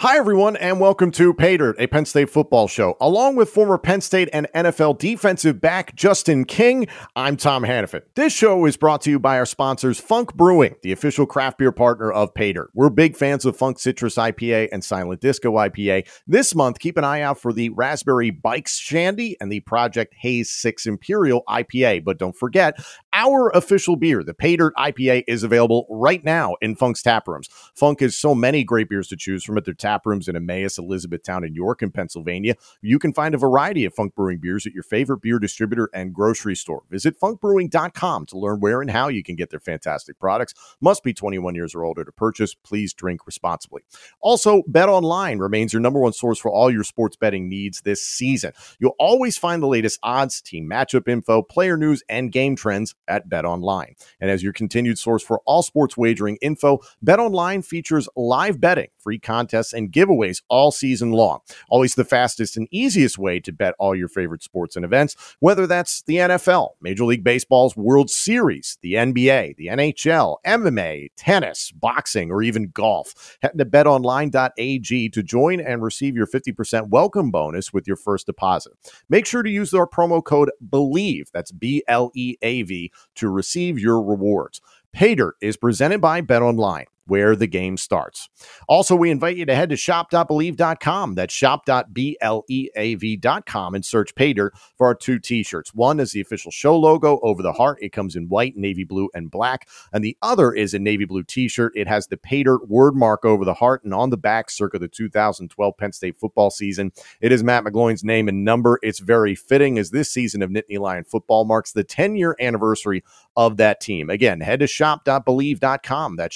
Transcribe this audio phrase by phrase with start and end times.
[0.00, 2.98] Hi, everyone, and welcome to Pay Dirt, a Penn State football show.
[3.00, 6.86] Along with former Penn State and NFL defensive back Justin King,
[7.16, 8.02] I'm Tom Hannafin.
[8.14, 11.72] This show is brought to you by our sponsors, Funk Brewing, the official craft beer
[11.72, 12.68] partner of Pay Dirt.
[12.74, 16.06] We're big fans of Funk Citrus IPA and Silent Disco IPA.
[16.26, 20.50] This month, keep an eye out for the Raspberry Bikes Shandy and the Project Haze
[20.50, 22.04] 6 Imperial IPA.
[22.04, 22.76] But don't forget,
[23.16, 27.48] our official beer, the Pay Dirt IPA, is available right now in Funk's tap rooms.
[27.74, 30.76] Funk has so many great beers to choose from at their tap rooms in Emmaus,
[30.76, 32.54] Elizabethtown, and York in Pennsylvania.
[32.82, 36.12] You can find a variety of Funk Brewing beers at your favorite beer distributor and
[36.12, 36.82] grocery store.
[36.90, 40.52] Visit funkbrewing.com to learn where and how you can get their fantastic products.
[40.82, 42.54] Must be 21 years or older to purchase.
[42.54, 43.80] Please drink responsibly.
[44.20, 48.06] Also, Bet Online remains your number one source for all your sports betting needs this
[48.06, 48.52] season.
[48.78, 53.28] You'll always find the latest odds, team matchup info, player news, and game trends at
[53.28, 53.94] Bet Online.
[54.20, 58.88] And as your continued source for all sports wagering info, Bet Online features live betting,
[58.98, 61.40] free contests, and giveaways all season long.
[61.68, 65.66] Always the fastest and easiest way to bet all your favorite sports and events, whether
[65.66, 72.30] that's the NFL, Major League Baseball's World Series, the NBA, the NHL, MMA, tennis, boxing,
[72.30, 73.36] or even golf.
[73.42, 78.72] Head to betonline.ag to join and receive your 50% welcome bonus with your first deposit.
[79.08, 83.28] Make sure to use our promo code BLEAV, that's B L E A V, to
[83.28, 84.60] receive your rewards.
[84.94, 88.28] Dirt is presented by Bet Online where the game starts.
[88.68, 91.14] Also, we invite you to head to shop.bleav.com.
[91.14, 95.74] That's shop.bleav.com and search Dirt for our two t shirts.
[95.74, 99.08] One is the official show logo over the heart, it comes in white, navy blue,
[99.14, 99.68] and black.
[99.92, 101.72] And the other is a navy blue t shirt.
[101.74, 104.88] It has the Dirt word mark over the heart and on the back, circa the
[104.88, 106.92] 2012 Penn State football season.
[107.20, 108.78] It is Matt McGloin's name and number.
[108.82, 113.02] It's very fitting as this season of Nittany Lion football marks the 10 year anniversary
[113.36, 114.10] of that team.
[114.10, 116.16] Again, head to shop.bleav.com.
[116.16, 116.34] That's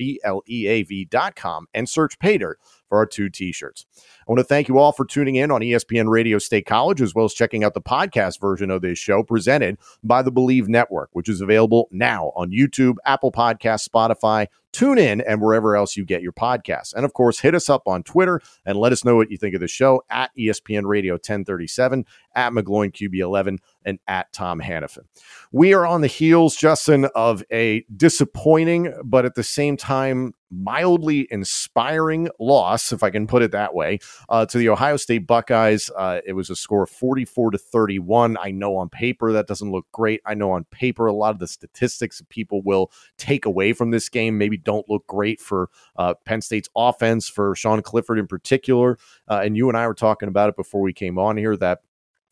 [0.00, 2.58] shop.bleav.com and search Dirt
[2.90, 3.86] for our two t-shirts.
[3.96, 7.14] I want to thank you all for tuning in on ESPN Radio State College as
[7.14, 11.08] well as checking out the podcast version of this show presented by the Bleav Network,
[11.12, 16.04] which is available now on YouTube, Apple Podcasts, Spotify, tune in and wherever else you
[16.04, 16.92] get your podcasts.
[16.94, 19.54] And of course, hit us up on Twitter and let us know what you think
[19.54, 25.06] of the show at ESPN Radio 1037, at McGloin QB11, and at Tom Hannafin.
[25.52, 31.28] We are on the heels, Justin, of a disappointing, but at the same time, mildly
[31.30, 35.90] inspiring loss, if I can put it that way, uh, to the Ohio State Buckeyes.
[35.96, 38.36] Uh, it was a score of 44 to 31.
[38.40, 40.20] I know on paper that doesn't look great.
[40.26, 44.08] I know on paper a lot of the statistics people will take away from this
[44.08, 48.98] game maybe don't look great for uh, Penn State's offense, for Sean Clifford in particular.
[49.28, 51.80] Uh, and you and I were talking about it before we came on here that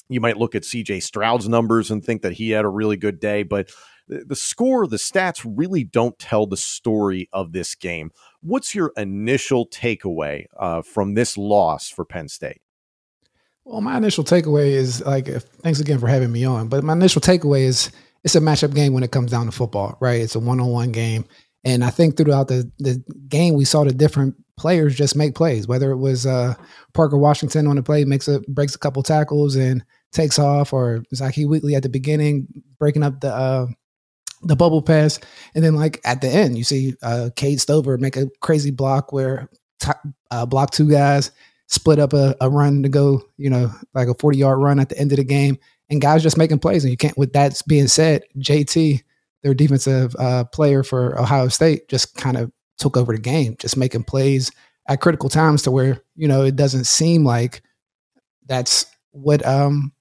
[0.08, 3.20] you might look at CJ Stroud's numbers and think that he had a really good
[3.20, 3.70] day, but
[4.08, 8.10] the score, the stats really don't tell the story of this game.
[8.40, 12.60] What's your initial takeaway uh, from this loss for Penn State?
[13.64, 16.68] Well, my initial takeaway is like, thanks again for having me on.
[16.68, 17.90] But my initial takeaway is
[18.24, 20.20] it's a matchup game when it comes down to football, right?
[20.20, 21.24] It's a one on one game.
[21.64, 25.68] And I think throughout the, the game, we saw the different players just make plays,
[25.68, 26.54] whether it was uh,
[26.94, 31.04] Parker Washington on the play, makes a breaks a couple tackles and takes off, or
[31.14, 32.46] Zakee Wheatley at the beginning
[32.78, 33.66] breaking up the uh,
[34.42, 35.18] the bubble pass,
[35.54, 39.12] and then like at the end, you see uh, Cade Stover make a crazy block
[39.12, 39.48] where
[39.80, 39.90] t-
[40.30, 41.30] uh, block two guys,
[41.66, 44.88] split up a, a run to go, you know, like a forty yard run at
[44.88, 45.58] the end of the game,
[45.90, 46.84] and guys just making plays.
[46.84, 47.18] And you can't.
[47.18, 49.02] With that being said, JT,
[49.42, 53.76] their defensive uh, player for Ohio State, just kind of took over the game, just
[53.76, 54.50] making plays
[54.88, 57.62] at critical times to where you know it doesn't seem like
[58.46, 59.92] that's what um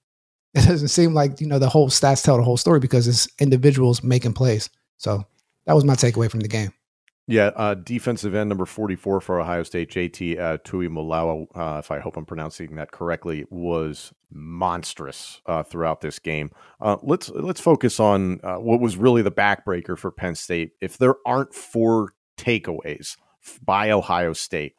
[0.57, 3.27] it doesn't seem like you know the whole stats tell the whole story because it's
[3.39, 4.69] individuals making plays.
[4.97, 5.23] So
[5.65, 6.71] that was my takeaway from the game.
[7.29, 11.99] Yeah, uh, defensive end number 44 for Ohio State, JT uh, Tuimoloau, uh, if I
[11.99, 16.51] hope I'm pronouncing that correctly, was monstrous uh, throughout this game.
[16.79, 20.71] Uh, let's let's focus on uh, what was really the backbreaker for Penn State.
[20.79, 23.17] If there aren't four takeaways
[23.61, 24.75] by Ohio State,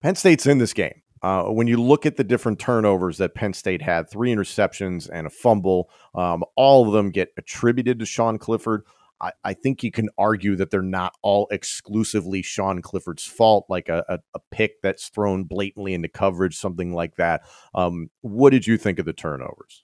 [0.00, 1.02] Penn State's in this game.
[1.24, 5.26] Uh, when you look at the different turnovers that Penn State had, three interceptions and
[5.26, 8.82] a fumble, um, all of them get attributed to Sean Clifford.
[9.22, 13.88] I, I, think you can argue that they're not all exclusively Sean Clifford's fault, like
[13.88, 17.40] a, a, a pick that's thrown blatantly into coverage, something like that.
[17.74, 19.82] Um, what did you think of the turnovers?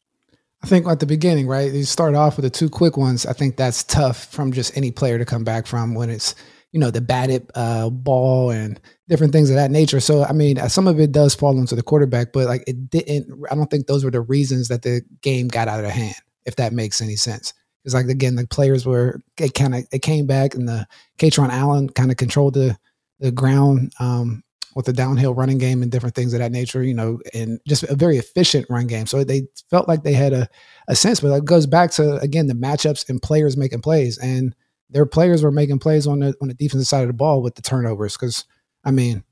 [0.62, 1.72] I think at the beginning, right?
[1.72, 3.24] You start off with the two quick ones.
[3.24, 6.34] I think that's tough from just any player to come back from when it's
[6.72, 9.98] you know, the batted uh, ball and different things of that nature.
[9.98, 13.44] So, I mean, some of it does fall into the quarterback, but like it didn't,
[13.50, 16.14] I don't think those were the reasons that the game got out of hand,
[16.46, 17.52] if that makes any sense.
[17.84, 20.86] It's like, again, the players were, it kind of, it came back and the
[21.18, 22.78] Kaytron Allen kind of controlled the,
[23.18, 24.44] the ground um,
[24.76, 27.82] with the downhill running game and different things of that nature, you know, and just
[27.82, 29.06] a very efficient run game.
[29.06, 30.48] So they felt like they had a,
[30.86, 34.18] a sense, but it goes back to, again, the matchups and players making plays.
[34.18, 34.54] And,
[34.90, 37.54] their players were making plays on the on the defensive side of the ball with
[37.54, 38.16] the turnovers.
[38.16, 38.44] Because
[38.84, 39.24] I mean,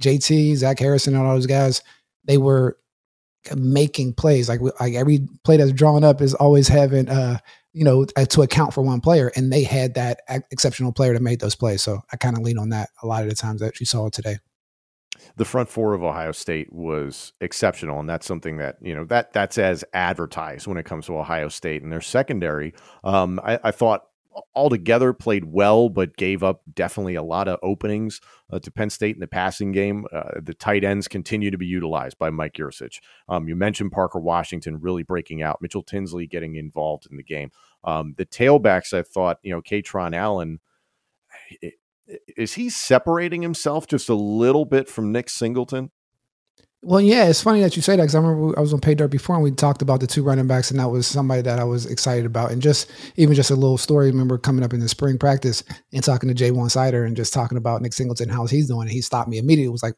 [0.00, 1.82] JT, Zach Harrison, and all those guys,
[2.24, 2.78] they were
[3.54, 4.48] making plays.
[4.48, 7.38] Like like every play that's drawn up is always having uh
[7.72, 10.20] you know to account for one player, and they had that
[10.50, 11.82] exceptional player that made those plays.
[11.82, 14.08] So I kind of lean on that a lot of the times that you saw
[14.08, 14.38] today
[15.36, 19.32] the front four of Ohio State was exceptional, and that's something that you know that
[19.32, 22.74] that's as advertised when it comes to Ohio State and their secondary.
[23.04, 24.04] Um, I, I, thought
[24.54, 28.20] altogether played well, but gave up definitely a lot of openings
[28.50, 30.06] uh, to Penn State in the passing game.
[30.12, 33.00] Uh, the tight ends continue to be utilized by Mike Yurcich.
[33.28, 37.50] Um, you mentioned Parker Washington really breaking out, Mitchell Tinsley getting involved in the game.
[37.84, 40.60] Um, the tailbacks, I thought, you know, Kaytron Allen,
[42.36, 45.90] is he separating himself just a little bit from Nick Singleton?
[46.82, 48.94] Well, yeah, it's funny that you say that because I remember I was on Pay
[48.94, 51.58] Dirt before and we talked about the two running backs, and that was somebody that
[51.58, 52.52] I was excited about.
[52.52, 55.62] And just even just a little story, I remember coming up in the spring practice
[55.92, 58.82] and talking to Ja'Juan Seider and just talking about Nick Singleton, how he's doing.
[58.82, 59.68] And he stopped me immediately.
[59.68, 59.94] It was like,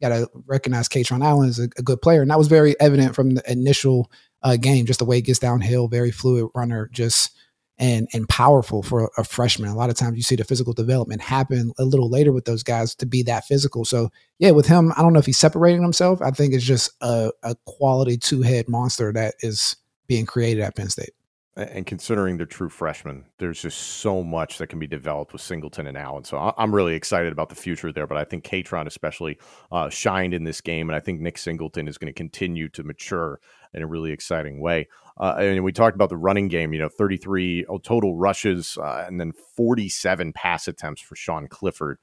[0.00, 2.22] got to recognize Kaytron Allen as a, a, good player.
[2.22, 4.10] And that was very evident from the initial
[4.42, 7.36] uh, game, just the way he gets downhill, very fluid runner, just
[7.80, 9.70] and and powerful for a, freshman.
[9.70, 12.62] A lot of times you see the physical development happen a little later with those
[12.62, 13.84] guys to be that physical.
[13.84, 16.20] So yeah, with him, I don't know if he's separating himself.
[16.20, 20.76] I think it's just a, a quality two head monster that is being created at
[20.76, 21.10] Penn State.
[21.56, 25.86] And considering they're true freshmen, there's just so much that can be developed with Singleton
[25.88, 26.24] and Allen.
[26.24, 28.06] So I'm really excited about the future there.
[28.06, 29.38] But I think Kaytron especially
[29.72, 32.84] uh, shined in this game, and I think Nick Singleton is going to continue to
[32.84, 33.40] mature
[33.72, 34.88] in a really exciting way.
[35.18, 39.20] Uh, and we talked about the running game, you know, 33 total rushes uh, and
[39.20, 41.98] then 47 pass attempts for Sean Clifford.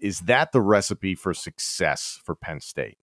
[0.00, 2.98] Is that the recipe for success for Penn State?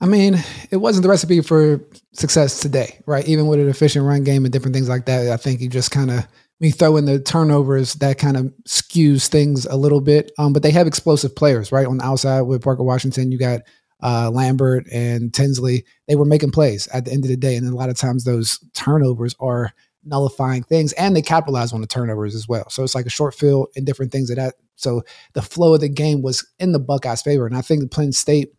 [0.00, 0.38] I mean,
[0.70, 1.80] it wasn't the recipe for
[2.12, 3.26] success today, right?
[3.26, 5.90] Even with an efficient run game and different things like that, I think you just
[5.90, 6.26] kind of
[6.58, 10.32] when you throw in the turnovers, that kind of skews things a little bit.
[10.38, 11.86] Um, but they have explosive players, right?
[11.86, 13.60] On the outside with Parker Washington, you got
[14.02, 17.56] uh, Lambert and Tinsley, they were making plays at the end of the day.
[17.56, 19.72] And a lot of times those turnovers are
[20.04, 22.70] nullifying things and they capitalize on the turnovers as well.
[22.70, 24.54] So it's like a short field and different things of that.
[24.76, 25.02] So
[25.34, 27.46] the flow of the game was in the Buckeyes' favor.
[27.46, 28.52] And I think the Penn State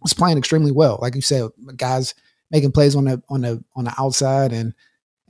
[0.00, 0.98] was playing extremely well.
[1.02, 2.14] Like you said, guys
[2.50, 4.72] making plays on the on the on the outside and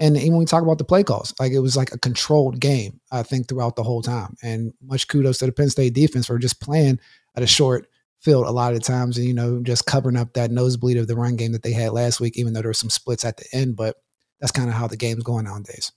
[0.00, 2.60] and even when we talk about the play calls, like it was like a controlled
[2.60, 4.36] game, I think, throughout the whole time.
[4.42, 7.00] And much kudos to the Penn State defense for just playing
[7.34, 7.88] at a short
[8.20, 11.17] field a lot of times and, you know, just covering up that nosebleed of the
[11.17, 13.44] run game that they had last week, even though there were some splits at the
[13.53, 13.76] end.
[13.76, 13.97] But
[14.41, 15.93] that's kind of how the game's going nowadays.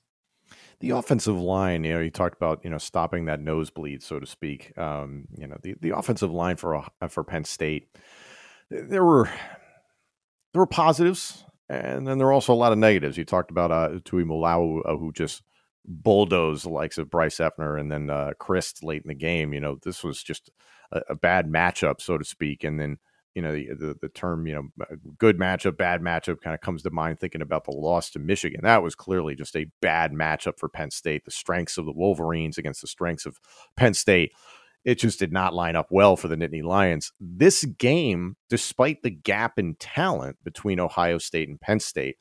[0.80, 4.26] The offensive line, you know, you talked about, you know, stopping that nosebleed, so to
[4.26, 4.76] speak.
[4.78, 7.96] Um, you know, the, the offensive line for uh, for Penn State,
[8.72, 9.26] there were
[10.54, 13.16] there were positives, and then there were also a lot of negatives.
[13.16, 15.44] You talked about uh, Tuimoloau, uh, who just
[15.86, 19.54] bulldozed the likes of Bryce Effner and then uh, Christ late in the game.
[19.54, 20.52] You know, this was just
[20.92, 22.64] a, a bad matchup, so to speak.
[22.64, 22.98] And then
[23.36, 24.86] you know the, the, the term you know
[25.18, 28.62] good matchup, bad matchup kind of comes to mind thinking about the loss to Michigan.
[28.64, 31.26] That was clearly just a bad matchup for Penn State.
[31.26, 33.40] The strengths of the Wolverines against the strengths of
[33.76, 34.34] Penn State.
[34.84, 37.14] It just did not line up well for the Nittany Lions.
[37.20, 42.18] This game, despite the gap in talent between Ohio State and Penn State,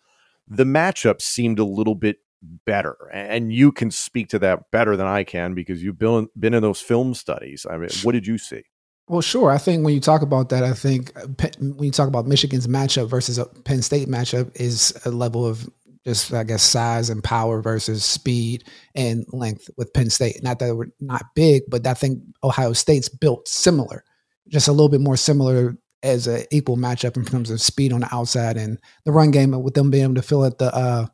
[0.47, 5.07] the matchup seemed a little bit better and you can speak to that better than
[5.07, 7.67] i can because you've been been in those film studies.
[7.69, 8.63] I mean what did you see?
[9.09, 9.51] Well sure.
[9.51, 11.27] I think when you talk about that i think uh,
[11.59, 15.69] when you talk about michigan's matchup versus a penn state matchup is a level of
[16.07, 20.43] just i guess size and power versus speed and length with penn state.
[20.43, 24.03] Not that we're not big but i think ohio state's built similar
[24.49, 28.01] just a little bit more similar as an equal matchup in terms of speed on
[28.01, 31.07] the outside and the run game with them being able to fill at the uh,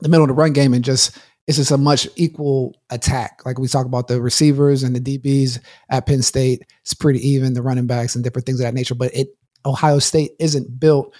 [0.00, 3.40] the middle of the run game and just it's just a much equal attack.
[3.46, 7.54] Like we talk about the receivers and the DBs at Penn State, it's pretty even,
[7.54, 8.94] the running backs and different things of that nature.
[8.94, 9.28] But it
[9.64, 11.14] Ohio State isn't built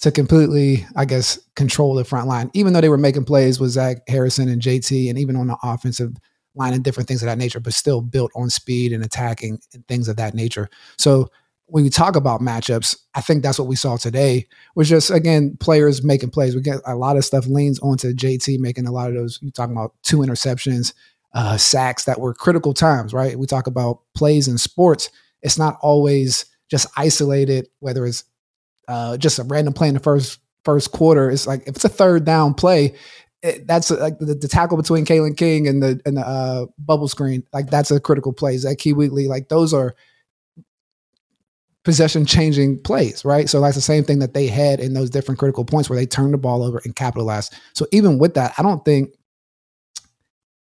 [0.00, 3.70] to completely, I guess, control the front line, even though they were making plays with
[3.70, 6.14] Zach Harrison and JT and even on the offensive
[6.54, 9.86] line and different things of that nature, but still built on speed and attacking and
[9.88, 10.68] things of that nature.
[10.98, 11.30] So
[11.70, 15.56] when we talk about matchups, I think that's what we saw today was just again
[15.60, 16.54] players making plays.
[16.54, 19.38] We get a lot of stuff leans onto JT making a lot of those.
[19.40, 20.92] You talking about two interceptions,
[21.32, 23.38] uh, sacks that were critical times, right?
[23.38, 25.10] We talk about plays in sports.
[25.42, 28.24] It's not always just isolated, whether it's
[28.88, 31.30] uh, just a random play in the first first quarter.
[31.30, 32.94] It's like if it's a third down play,
[33.42, 37.08] it, that's like the, the, tackle between Kalen King and the and the uh, bubble
[37.08, 37.44] screen.
[37.52, 38.58] Like that's a critical play.
[38.76, 39.94] Key Wheatley, like those are
[41.90, 43.48] possession changing plays, right?
[43.48, 46.06] So that's the same thing that they had in those different critical points where they
[46.06, 47.52] turned the ball over and capitalized.
[47.74, 49.12] So even with that, I don't think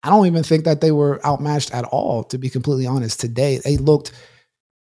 [0.03, 3.21] I don't even think that they were outmatched at all, to be completely honest.
[3.21, 4.11] Today, they looked,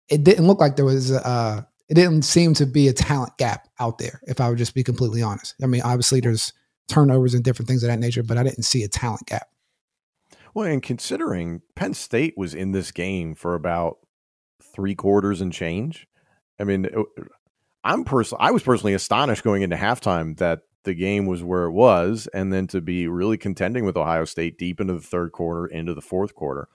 [0.09, 3.67] it didn't look like there was, uh, it didn't seem to be a talent gap
[3.79, 5.53] out there, if I would just be completely honest.
[5.61, 6.53] I mean, obviously there's
[6.89, 9.47] turnovers and different things of that nature, but I didn't see a talent gap.
[10.55, 13.99] Well, and considering Penn State was in this game for about
[14.73, 16.07] three quarters and change,
[16.61, 16.87] I mean,
[17.83, 21.71] I'm personally, I was personally astonished going into halftime that the game was where it
[21.71, 25.65] was, and then to be really contending with Ohio State deep into the third quarter,
[25.65, 26.67] into the fourth quarter.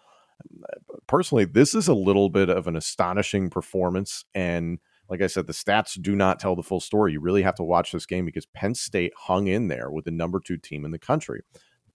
[1.07, 4.25] Personally, this is a little bit of an astonishing performance.
[4.35, 4.79] And
[5.09, 7.13] like I said, the stats do not tell the full story.
[7.13, 10.11] You really have to watch this game because Penn State hung in there with the
[10.11, 11.43] number two team in the country.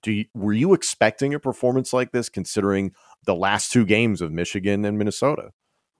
[0.02, 2.92] Do you, were you expecting a performance like this, considering
[3.24, 5.50] the last two games of Michigan and Minnesota?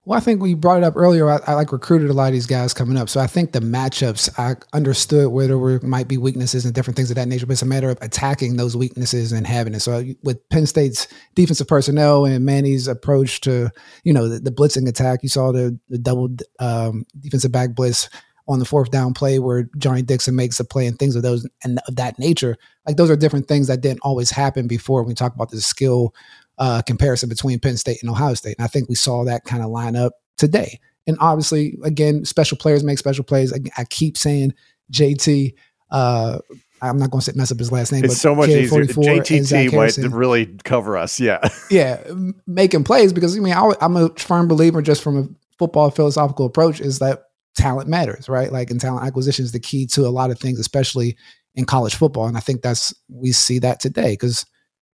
[0.04, 1.30] Well, I think we brought it up earlier.
[1.30, 3.61] I, I, like recruited a lot of these guys coming up, so I think the
[3.61, 7.47] matchups I understood where there were might be weaknesses and different things of that nature.
[7.47, 9.80] But it's a matter of attacking those weaknesses and having it.
[9.80, 11.06] So with Penn State's
[11.37, 13.71] defensive personnel and Manny's approach to
[14.02, 18.09] you know the, the blitzing attack, you saw the, the double um, defensive back blitz
[18.49, 21.49] on the fourth down play where Johnny Dixon makes a play and things of those
[21.62, 22.56] and of that nature.
[22.87, 25.02] Like those are different things that didn't always happen before.
[25.02, 26.12] When we talk about the skill
[26.59, 28.56] uh, comparison between Penn State and Ohio State.
[28.59, 30.78] And I think we saw that kind of line up today.
[31.06, 33.52] And obviously, again, special players make special plays.
[33.52, 34.54] I, I keep saying
[34.92, 35.54] JT.
[35.90, 36.38] Uh,
[36.80, 38.04] I'm not going to mess up his last name.
[38.04, 38.85] It's so much easier.
[38.85, 41.21] JTT might really cover us.
[41.21, 41.40] Yeah.
[41.71, 42.02] yeah.
[42.47, 45.28] Making plays because I mean, I, I'm a firm believer just from a
[45.59, 48.50] football philosophical approach is that talent matters, right?
[48.50, 51.16] Like, and talent acquisition is the key to a lot of things, especially
[51.54, 52.26] in college football.
[52.26, 54.44] And I think that's, we see that today because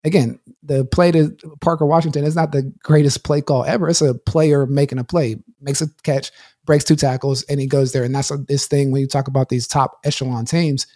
[0.03, 3.89] again, the play to Parker Washington is not the greatest play call ever.
[3.89, 6.31] It's a player making a play, makes a catch,
[6.65, 8.03] breaks two tackles, and he goes there.
[8.03, 10.87] And that's a, this thing when you talk about these top echelon teams.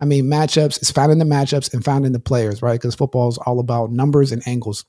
[0.00, 2.80] I mean, matchups, it's found in the matchups and found in the players, right?
[2.80, 4.86] Because football is all about numbers and angles.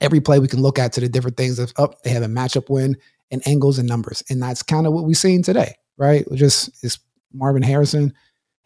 [0.00, 2.26] Every play we can look at to the different things of, oh, they have a
[2.26, 2.96] matchup win
[3.30, 4.22] and angles and numbers.
[4.28, 6.26] And that's kind of what we've seen today, right?
[6.34, 6.98] Just it's
[7.32, 8.12] Marvin Harrison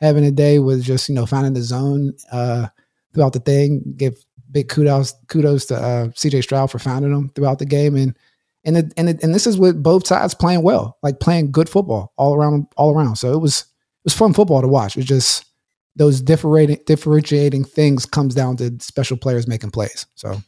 [0.00, 2.14] having a day with just, you know, finding the zone.
[2.32, 2.66] Uh,
[3.14, 3.94] throughout the thing.
[3.96, 4.14] Give
[4.50, 8.14] big kudos kudos to uh, CJ Stroud for finding them throughout the game, and
[8.64, 11.68] and it, and it, and this is with both sides playing well, like playing good
[11.68, 13.16] football all around all around.
[13.16, 14.96] So it was it was fun football to watch.
[14.96, 15.44] It's just
[15.96, 20.06] those differentiating differentiating things comes down to special players making plays.
[20.14, 20.40] So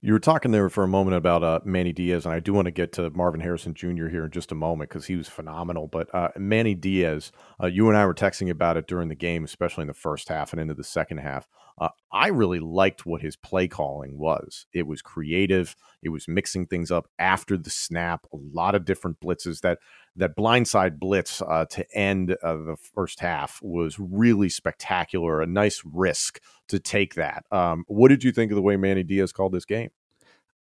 [0.00, 2.66] you were talking there for a moment about uh, Manny Diaz, and I do want
[2.66, 4.06] to get to Marvin Harrison Jr.
[4.06, 5.88] here in just a moment because he was phenomenal.
[5.88, 9.42] But uh, Manny Diaz, uh, you and I were texting about it during the game,
[9.42, 11.48] especially in the first half and into the second half.
[11.80, 14.66] Uh, I really liked what his play calling was.
[14.72, 15.74] It was creative.
[16.02, 18.26] It was mixing things up after the snap.
[18.32, 19.60] A lot of different blitzes.
[19.62, 19.78] That
[20.16, 25.40] that blindside blitz uh, to end uh, the first half was really spectacular.
[25.40, 27.44] A nice risk to take that.
[27.50, 29.90] Um, what did you think of the way Manny Diaz called this game?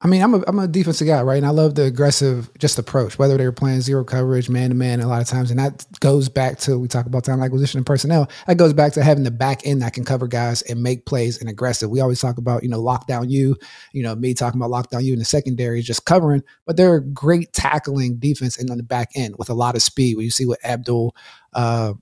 [0.02, 1.38] I mean, I'm a I'm a defensive guy, right?
[1.38, 4.76] And I love the aggressive just approach, whether they were playing zero coverage, man to
[4.76, 7.78] man, a lot of times, and that goes back to we talk about time acquisition
[7.78, 8.30] and personnel.
[8.46, 11.40] That goes back to having the back end that can cover guys and make plays
[11.40, 11.90] and aggressive.
[11.90, 13.56] We always talk about you know lockdown you,
[13.94, 17.00] you know me talking about lockdown you in the secondary is just covering, but they're
[17.00, 20.18] great tackling defense and on the back end with a lot of speed.
[20.18, 21.16] When you see what Abdul.
[21.54, 21.94] Uh,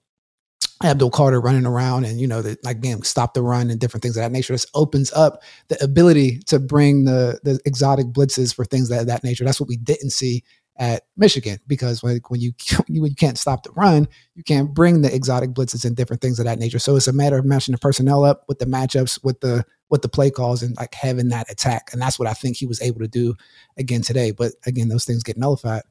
[0.84, 4.18] Abdul Carter running around and you know that again stop the run and different things
[4.18, 4.54] of that nature.
[4.54, 9.24] This opens up the ability to bring the the exotic blitzes for things that that
[9.24, 9.46] nature.
[9.46, 10.44] That's what we didn't see
[10.78, 12.54] at Michigan because when when you
[12.88, 16.40] when you can't stop the run, you can't bring the exotic blitzes and different things
[16.40, 16.80] of that nature.
[16.80, 20.02] So it's a matter of matching the personnel up with the matchups, with the with
[20.02, 21.90] the play calls, and like having that attack.
[21.94, 23.36] And that's what I think he was able to do
[23.78, 24.32] again today.
[24.32, 25.84] But again, those things get nullified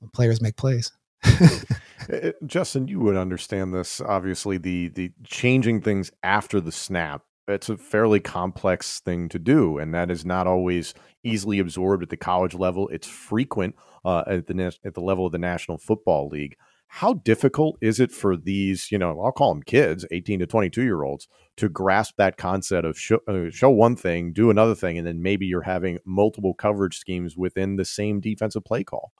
[0.00, 0.92] when players make plays.
[2.12, 4.00] Uh, Justin, you would understand this.
[4.00, 7.22] Obviously, the the changing things after the snap.
[7.46, 12.08] It's a fairly complex thing to do, and that is not always easily absorbed at
[12.08, 12.88] the college level.
[12.88, 16.56] It's frequent uh, at the at the level of the National Football League.
[16.88, 20.82] How difficult is it for these, you know, I'll call them kids, 18 to 22
[20.82, 24.96] year olds, to grasp that concept of show, uh, show one thing, do another thing,
[24.96, 29.12] and then maybe you're having multiple coverage schemes within the same defensive play call?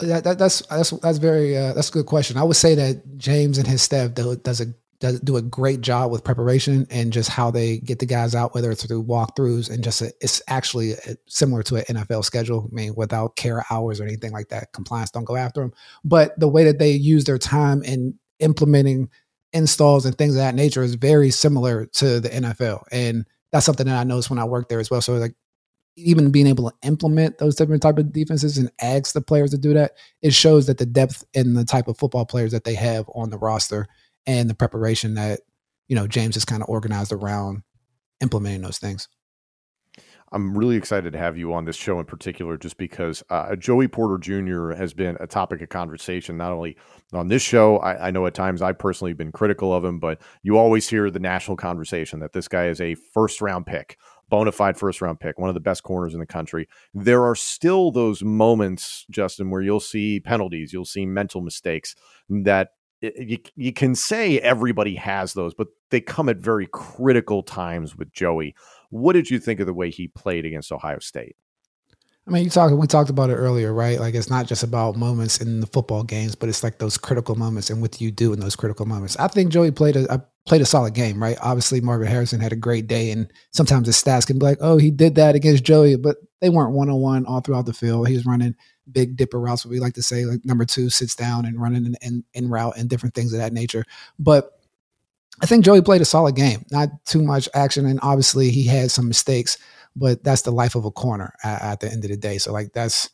[0.00, 2.36] That, that, that's that's that's very uh, that's a good question.
[2.36, 4.66] I would say that James and his staff do, does a
[5.00, 8.54] does do a great job with preparation and just how they get the guys out,
[8.54, 12.68] whether it's through walkthroughs and just a, it's actually a, similar to an NFL schedule.
[12.70, 15.72] I mean, without care hours or anything like that, compliance don't go after them.
[16.04, 19.08] But the way that they use their time in implementing
[19.54, 23.86] installs and things of that nature is very similar to the NFL, and that's something
[23.86, 25.00] that I noticed when I worked there as well.
[25.00, 25.34] So like
[25.96, 29.58] even being able to implement those different type of defenses and ask the players to
[29.58, 29.92] do that,
[30.22, 33.30] it shows that the depth and the type of football players that they have on
[33.30, 33.86] the roster
[34.26, 35.40] and the preparation that
[35.88, 37.62] you know James has kind of organized around
[38.20, 39.08] implementing those things.
[40.32, 43.88] I'm really excited to have you on this show in particular, just because uh, Joey
[43.88, 44.70] Porter Jr.
[44.70, 46.76] has been a topic of conversation, not only
[47.12, 47.78] on this show.
[47.78, 51.10] I, I, know at times I personally been critical of him, but you always hear
[51.10, 53.98] the national conversation that this guy is a first round pick
[54.30, 56.68] bona fide first round pick, one of the best corners in the country.
[56.94, 61.94] There are still those moments, Justin, where you'll see penalties, you'll see mental mistakes
[62.28, 62.70] that
[63.02, 68.12] you, you can say everybody has those, but they come at very critical times with
[68.12, 68.54] Joey.
[68.90, 71.36] What did you think of the way he played against Ohio State?
[72.26, 72.74] I mean, you talked.
[72.74, 73.98] We talked about it earlier, right?
[73.98, 77.34] Like it's not just about moments in the football games, but it's like those critical
[77.34, 79.16] moments and what you do in those critical moments.
[79.18, 81.38] I think Joey played a, a played a solid game, right?
[81.40, 84.76] Obviously, Marvin Harrison had a great day, and sometimes the stats can be like, "Oh,
[84.76, 88.06] he did that against Joey," but they weren't one on one all throughout the field.
[88.06, 88.54] He was running
[88.92, 91.86] big dipper routes, what we like to say, like number two sits down and running
[91.86, 93.84] in, in, in route and different things of that nature.
[94.18, 94.50] But
[95.40, 98.90] I think Joey played a solid game, not too much action, and obviously he had
[98.90, 99.58] some mistakes
[99.96, 102.38] but that's the life of a corner at, at the end of the day.
[102.38, 103.10] So like that's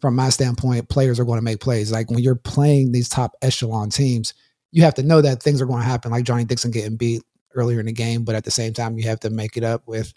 [0.00, 1.90] from my standpoint, players are going to make plays.
[1.90, 4.34] Like when you're playing these top echelon teams,
[4.72, 6.10] you have to know that things are going to happen.
[6.10, 7.22] Like Johnny Dixon getting beat
[7.54, 9.82] earlier in the game, but at the same time, you have to make it up
[9.86, 10.12] with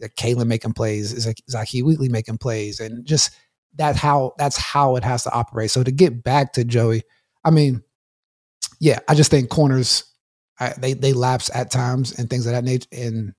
[0.00, 3.30] like, Kalen making plays, Zakee Wheatley making plays, and just
[3.76, 5.70] that's how that's how it has to operate.
[5.70, 7.02] So to get back to Joey,
[7.44, 7.82] I mean,
[8.80, 10.04] yeah, I just think corners
[10.58, 13.34] I, they they lapse at times and things of that nature, and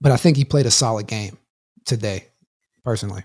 [0.00, 1.38] but I think he played a solid game
[1.84, 2.28] today,
[2.84, 3.24] personally.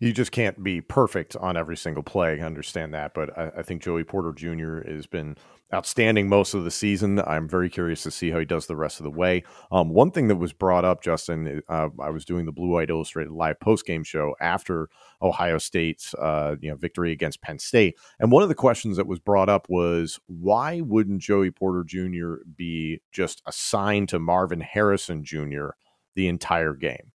[0.00, 2.40] You just can't be perfect on every single play.
[2.40, 4.88] I understand that, but I, I, think Joey Porter Jr.
[4.88, 5.36] has been
[5.74, 7.18] outstanding most of the season.
[7.18, 9.42] I'm very curious to see how he does the rest of the way.
[9.72, 12.90] Um, one thing that was brought up, Justin, uh, I was doing the Blue White
[12.90, 14.88] Illustrated live post game show after
[15.20, 19.08] Ohio State's uh, you know victory against Penn State, and one of the questions that
[19.08, 22.36] was brought up was why wouldn't Joey Porter Jr.
[22.56, 25.70] be just assigned to Marvin Harrison Jr.
[26.14, 27.10] the entire game?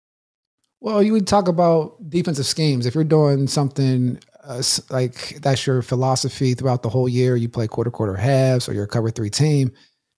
[0.84, 2.86] Well, you would talk about defensive schemes.
[2.86, 7.70] If you're doing something uh, like that's your philosophy throughout the whole year, you play
[7.70, 9.72] quarter quarter halves or you're a cover three team.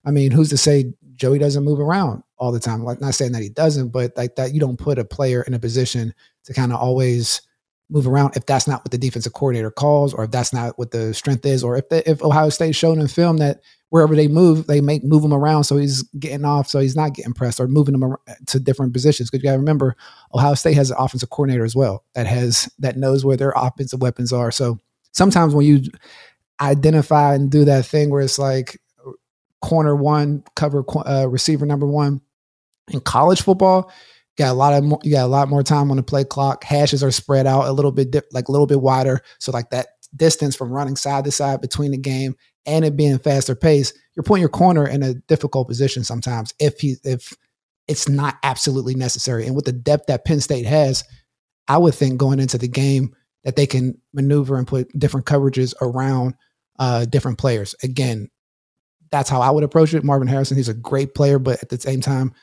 [0.08, 2.84] I mean, who's to say Joey doesn't move around all the time?
[2.84, 5.54] Like, not saying that he doesn't, but like that, you don't put a player in
[5.54, 6.12] a position
[6.46, 7.44] to kind of always
[7.92, 10.90] move around if that's not what the defensive coordinator calls, or if that's not what
[10.90, 14.28] the strength is, or if the, if Ohio State showed in film that wherever they
[14.28, 17.60] move, they make move him around so he's getting off, so he's not getting pressed,
[17.60, 18.16] or moving him
[18.48, 19.30] to different positions.
[19.30, 19.96] Because you got to remember,
[20.34, 24.02] Ohio State has an offensive coordinator as well that has that knows where their offensive
[24.02, 24.52] weapons are.
[24.52, 24.80] So
[25.12, 25.84] sometimes when you
[26.62, 28.80] identify and do that thing where it's like
[29.62, 32.22] corner one, cover uh, receiver number one
[32.92, 33.92] in college football
[34.38, 36.64] got a lot of more, you got a lot more time on the play clock.
[36.64, 39.22] Hashes are spread out a little bit, dip, like a little bit wider.
[39.40, 43.20] So like that distance from running side to side between the game and it being
[43.20, 47.34] faster pace, you're putting your corner in a difficult position sometimes if he if
[47.88, 49.46] it's not absolutely necessary.
[49.46, 51.04] And with the depth that Penn State has,
[51.68, 55.74] I would think going into the game that they can maneuver and put different coverages
[55.82, 56.34] around
[56.80, 57.76] uh, different players.
[57.84, 58.30] Again,
[59.12, 60.04] that's how I would approach it.
[60.04, 62.34] Marvin Harrison, he's a great player, but at the same time,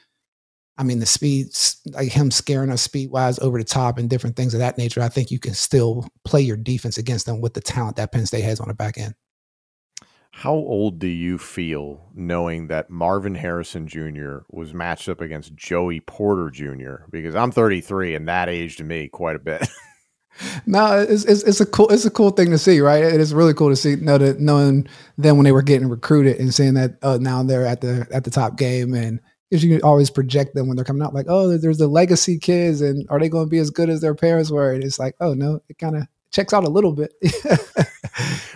[0.78, 4.36] I mean, the speeds, like him scaring us speed wise over the top and different
[4.36, 7.54] things of that nature, I think you can still play your defense against them with
[7.54, 9.14] the talent that Penn State has on the back end.
[10.42, 14.38] How old do you feel knowing that Marvin Harrison Jr.
[14.50, 17.04] was matched up against Joey Porter Jr.?
[17.12, 19.68] Because I'm 33 and that aged me quite a bit.
[20.66, 23.04] no, it's, it's, it's a cool it's a cool thing to see, right?
[23.04, 26.40] It is really cool to see know that knowing them when they were getting recruited
[26.40, 29.70] and seeing that uh, now they're at the at the top game and because you
[29.70, 33.06] can always project them when they're coming out like oh there's the legacy kids and
[33.10, 35.34] are they going to be as good as their parents were and it's like oh
[35.34, 36.02] no it kind of
[36.32, 37.12] checks out a little bit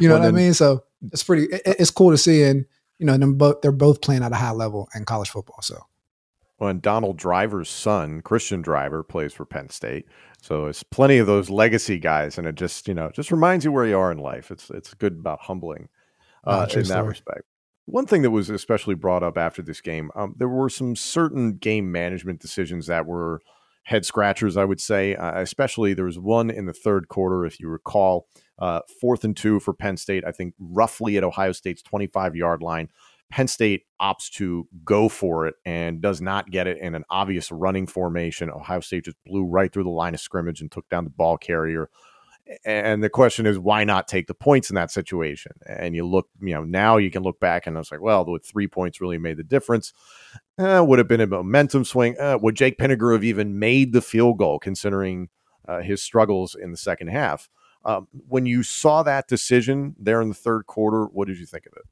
[0.00, 2.42] you know well, what then, i mean so it's pretty it, it's cool to see
[2.42, 2.64] and
[2.98, 5.86] you know them both they're both playing at a high level in college football so
[6.58, 10.06] well, and Donald Driver's son, Christian Driver, plays for Penn State.
[10.40, 13.72] So it's plenty of those legacy guys, and it just you know just reminds you
[13.72, 14.50] where you are in life.
[14.50, 15.88] It's it's good about humbling
[16.44, 17.42] uh, in that respect.
[17.84, 21.56] One thing that was especially brought up after this game, um, there were some certain
[21.56, 23.42] game management decisions that were
[23.86, 25.14] head scratchers, I would say.
[25.14, 28.26] Uh, especially there was one in the third quarter, if you recall,
[28.58, 30.24] uh, fourth and two for Penn State.
[30.26, 32.88] I think roughly at Ohio State's 25 yard line.
[33.30, 37.50] Penn State opts to go for it and does not get it in an obvious
[37.52, 38.50] running formation.
[38.50, 41.36] Ohio State just blew right through the line of scrimmage and took down the ball
[41.36, 41.88] carrier.
[42.64, 45.52] And the question is, why not take the points in that situation?
[45.66, 48.38] And you look, you know, now you can look back and it's like, well, the
[48.38, 49.92] three points really made the difference.
[50.58, 52.16] Uh, would have been a momentum swing.
[52.20, 55.28] Uh, would Jake Pinegar have even made the field goal, considering
[55.66, 57.48] uh, his struggles in the second half?
[57.84, 61.66] Um, when you saw that decision there in the third quarter, what did you think
[61.66, 61.82] of it?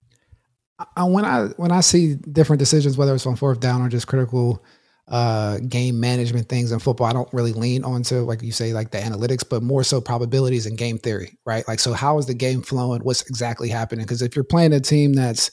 [0.96, 4.08] I, when I when I see different decisions, whether it's on fourth down or just
[4.08, 4.64] critical
[5.08, 7.06] uh, game management things in football.
[7.06, 10.66] I don't really lean onto like you say like the analytics, but more so probabilities
[10.66, 11.66] and game theory, right?
[11.68, 13.02] Like so, how is the game flowing?
[13.02, 14.04] What's exactly happening?
[14.04, 15.50] Because if you're playing a team that's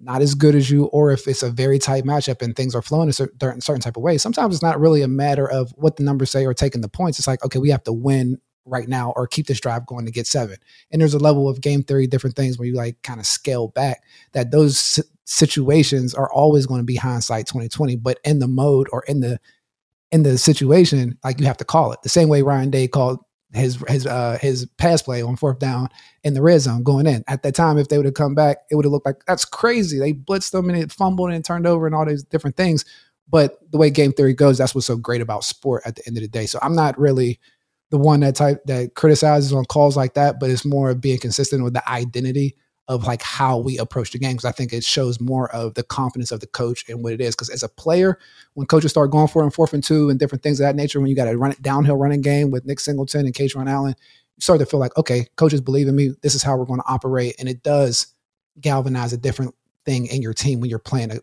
[0.00, 2.82] not as good as you, or if it's a very tight matchup and things are
[2.82, 5.96] flowing a certain, certain type of way, sometimes it's not really a matter of what
[5.96, 7.18] the numbers say or taking the points.
[7.18, 10.12] It's like, okay, we have to win right now or keep this drive going to
[10.12, 10.56] get seven.
[10.92, 13.68] And there's a level of game theory, different things where you like kind of scale
[13.68, 18.88] back that those situations are always going to be hindsight 2020 but in the mode
[18.92, 19.38] or in the
[20.10, 22.00] in the situation like you have to call it.
[22.02, 23.18] The same way ryan day called
[23.52, 25.90] his his uh his pass play on fourth down
[26.24, 27.24] in the red zone going in.
[27.28, 29.44] At that time if they would have come back it would have looked like that's
[29.44, 29.98] crazy.
[29.98, 32.86] They blitzed them and it fumbled and turned over and all these different things.
[33.28, 36.16] But the way game theory goes that's what's so great about sport at the end
[36.16, 36.46] of the day.
[36.46, 37.38] So i'm not really
[37.90, 41.18] the one that type that criticizes on calls like that but it's more of being
[41.18, 42.56] consistent with the identity
[42.88, 45.82] of like how we approach the game because I think it shows more of the
[45.82, 47.34] confidence of the coach and what it is.
[47.34, 48.18] Because as a player,
[48.54, 50.98] when coaches start going for and fourth and two and different things of that nature,
[50.98, 53.94] when you got to run it downhill running game with Nick Singleton and Kaytron Allen,
[54.36, 56.14] you start to feel like, okay, coaches believe in me.
[56.22, 58.06] This is how we're going to operate, and it does
[58.60, 61.20] galvanize a different thing in your team when you're playing a,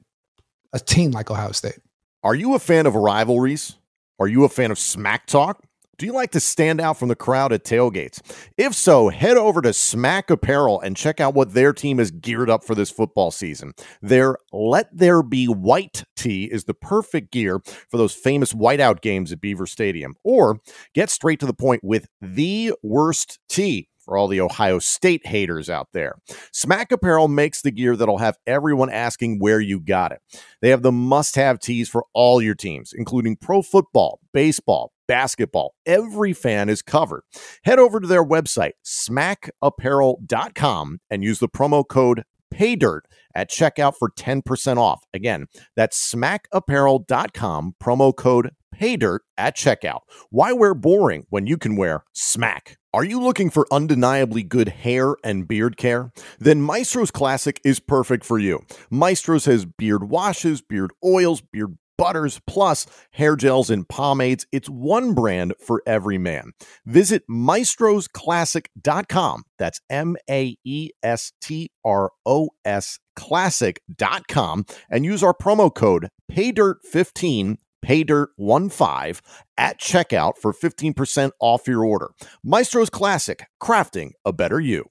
[0.74, 1.80] a team like Ohio State.
[2.24, 3.76] Are you a fan of rivalries?
[4.20, 5.64] Are you a fan of smack talk?
[5.98, 8.20] Do you like to stand out from the crowd at tailgates?
[8.58, 12.50] If so, head over to Smack Apparel and check out what their team is geared
[12.50, 13.72] up for this football season.
[14.02, 19.32] Their Let There Be White tee is the perfect gear for those famous whiteout games
[19.32, 20.16] at Beaver Stadium.
[20.24, 20.60] Or
[20.94, 25.70] get straight to the point with the worst tee for all the Ohio State haters
[25.70, 26.16] out there.
[26.54, 30.22] Smack Apparel makes the gear that'll have everyone asking where you got it.
[30.62, 35.76] They have the must have tees for all your teams, including pro football, baseball, basketball.
[35.86, 37.24] Every fan is covered.
[37.64, 43.02] Head over to their website, smackapparel.com, and use the promo code PAYDIRT
[43.34, 45.04] at checkout for 10% off.
[45.14, 50.02] Again, that's smackapparel.com, promo code PAYDIRT at checkout.
[50.30, 52.78] Why wear boring when you can wear smack?
[52.94, 56.12] Are you looking for undeniably good hair and beard care?
[56.40, 58.66] Then Maestro's Classic is perfect for you.
[58.90, 64.48] Maestro's has beard washes, beard oils, beard butters, plus hair gels and pomades.
[64.52, 66.54] It's one brand for every man.
[66.86, 69.44] Visit maestrosclassic.com.
[69.58, 76.10] That's M A E S T R O S classic.com and use our promo code
[76.32, 79.22] PAYDIRT15 paydirt15
[79.58, 82.12] at checkout for 15% off your order.
[82.44, 84.86] Maestro's Classic, crafting a better you.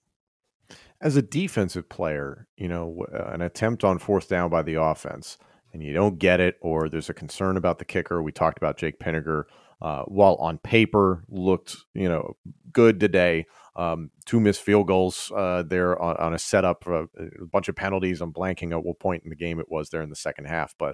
[1.00, 5.38] As a defensive player, you know, an attempt on fourth down by the offense–
[5.74, 8.22] and you don't get it, or there's a concern about the kicker.
[8.22, 9.44] We talked about Jake Pinegar.
[9.82, 12.36] Uh, while on paper looked, you know,
[12.72, 13.44] good today.
[13.76, 17.76] Um, two missed field goals uh, there on, on, a setup, uh, a bunch of
[17.76, 18.22] penalties.
[18.22, 20.74] I'm blanking at what point in the game it was there in the second half.
[20.78, 20.92] But uh,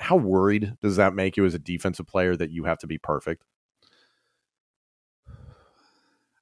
[0.00, 2.98] how worried does that make you as a defensive player that you have to be
[2.98, 3.44] perfect?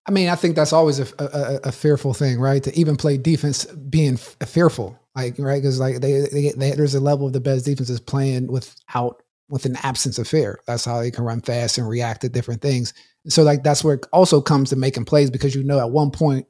[0.07, 2.63] I mean, I think that's always a, a, a fearful thing, right?
[2.65, 6.97] To even play defense, being f- fearful, like right, because like they, they, they, there's
[6.97, 10.61] a level of the best defenses playing without with an absence of fear.
[10.67, 12.95] That's how they can run fast and react to different things.
[13.29, 16.11] So like that's where it also comes to making plays because you know at one
[16.11, 16.47] point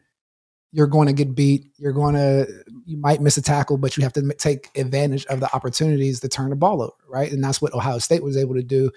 [0.73, 1.67] you're going to get beat.
[1.77, 2.47] You're going to
[2.87, 6.29] you might miss a tackle, but you have to take advantage of the opportunities to
[6.29, 7.31] turn the ball over, right?
[7.31, 8.91] And that's what Ohio State was able to do,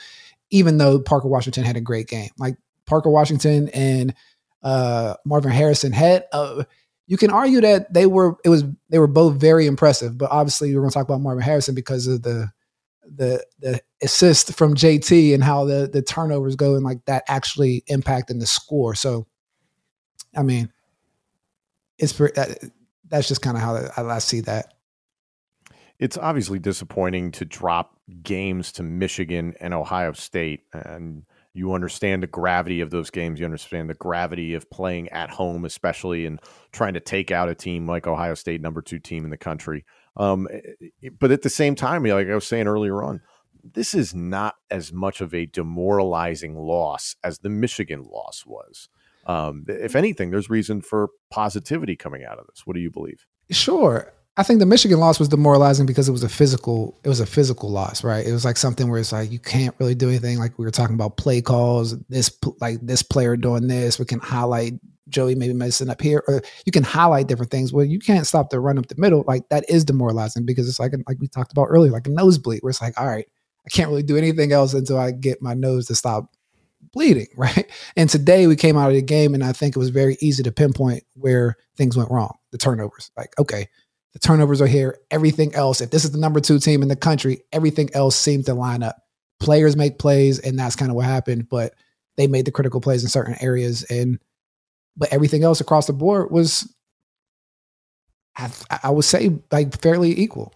[0.49, 2.29] even though Parker Washington had a great game.
[2.38, 4.15] Like Parker Washington and
[4.63, 6.25] uh, Marvin Harrison had.
[6.31, 6.63] Uh,
[7.07, 10.73] you can argue that they were it was they were both very impressive, but obviously
[10.73, 12.49] we're going to talk about Marvin Harrison because of the
[13.15, 17.83] the the assist from JT and how the the turnovers go and like that actually
[17.89, 18.95] impacting the score.
[18.95, 19.27] So,
[20.35, 20.71] I mean,
[21.97, 22.71] it's that,
[23.08, 24.73] that's just kind of how I, I see that.
[25.97, 32.27] It's obviously disappointing to drop games to Michigan and Ohio State, and you understand the
[32.27, 33.39] gravity of those games.
[33.39, 36.41] You understand the gravity of playing at home, especially and
[36.73, 39.86] trying to take out a team like Ohio State, number two team in the country.
[40.17, 40.60] Um, eh,
[41.03, 43.21] eh, but at the same time, like I was saying earlier on,
[43.63, 48.89] this is not as much of a demoralizing loss as the Michigan loss was.
[49.25, 52.65] Um, if anything, there's reason for positivity coming out of this.
[52.65, 53.25] What do you believe?
[53.49, 54.11] Sure.
[54.38, 56.99] I think the Michigan loss was demoralizing because it was a physical.
[57.03, 58.25] It was a physical loss, right?
[58.25, 60.39] It was like something where it's like you can't really do anything.
[60.39, 61.97] Like we were talking about play calls.
[62.09, 63.97] This like this player doing this.
[63.97, 64.73] We can highlight
[65.07, 67.71] Joey maybe messing up here, or you can highlight different things.
[67.71, 69.23] Well, you can't stop the run up the middle.
[69.25, 72.61] Like that is demoralizing because it's like like we talked about earlier, like a nosebleed,
[72.61, 73.27] where it's like, all right,
[73.65, 76.35] I can't really do anything else until I get my nose to stop
[76.91, 77.71] bleeding, right?
[77.95, 80.43] And today we came out of the game, and I think it was very easy
[80.43, 82.38] to pinpoint where things went wrong.
[82.52, 83.67] The turnovers, like okay
[84.15, 84.98] the turnovers are here.
[85.12, 88.45] Everything else, if this is the number two team in the country, everything else seemed
[88.45, 88.95] to line up.
[89.41, 91.50] Players make plays, and that's kind of what happened.
[91.50, 91.74] But
[92.15, 94.17] they made the critical plays in certain areas, and
[94.95, 96.74] but everything else across the board was,
[98.38, 98.50] I,
[98.84, 100.54] I would say, like fairly equal.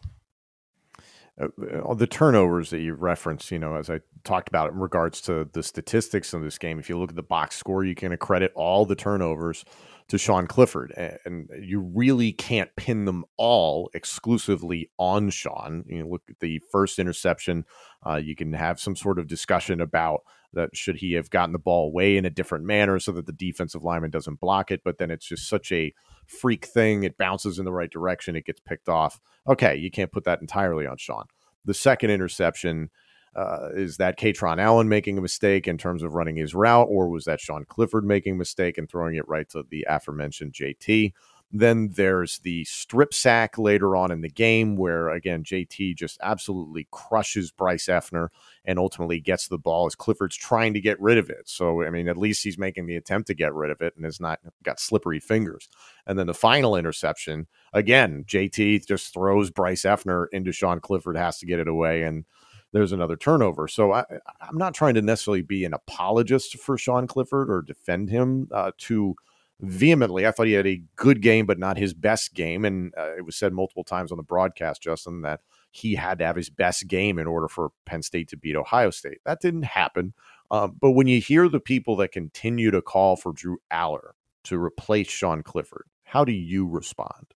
[1.40, 5.48] Uh, the turnovers that you referenced, you know, as I talked about in regards to
[5.54, 8.52] the statistics of this game, if you look at the box score, you can accredit
[8.56, 9.64] all the turnovers
[10.10, 10.92] to Sean Clifford.
[11.26, 15.86] And you really can't pin them all exclusively on Sean.
[15.88, 17.66] You know, look at the first interception.
[18.06, 20.22] Uh, you can have some sort of discussion about
[20.54, 23.32] that should he have gotten the ball away in a different manner so that the
[23.32, 24.82] defensive lineman doesn't block it.
[24.84, 25.94] But then it's just such a
[26.26, 27.04] freak thing.
[27.04, 29.20] It bounces in the right direction, it gets picked off.
[29.48, 31.26] Okay, you can't put that entirely on Sean.
[31.66, 32.90] The second interception,
[33.36, 37.10] uh, is that Kaytron Allen making a mistake in terms of running his route, or
[37.10, 41.14] was that Sean Clifford making a mistake and throwing it right to the aforementioned JT?
[41.52, 46.88] Then there's the strip sack later on in the game where, again, JT just absolutely
[46.92, 48.28] crushes Bryce Effner
[48.66, 51.50] and ultimately gets the ball as Clifford's trying to get rid of it.
[51.50, 54.06] So, I mean, at least he's making the attempt to get rid of it and
[54.06, 55.68] has not got slippery fingers.
[56.06, 61.40] And then the final interception, again, JT just throws Bryce Effner into Sean Clifford, has
[61.40, 62.04] to get it away.
[62.04, 62.26] And
[62.74, 63.68] there's another turnover.
[63.68, 64.06] So I,
[64.42, 68.72] am not trying to necessarily be an apologist for Sean Clifford or defend him uh,
[68.78, 69.16] too
[69.62, 70.26] vehemently.
[70.26, 72.66] I thought he had a good game, but not his best game.
[72.66, 75.42] And uh, it was said multiple times on the broadcast, Justin, that
[75.72, 78.90] he had to have his best game in order for Penn State to beat Ohio
[78.90, 79.20] State.
[79.26, 80.14] That didn't happen.
[80.52, 84.12] Um, but when you hear the people that continue to call for Drew Allar
[84.46, 87.34] to replace Sean Clifford, how do you respond?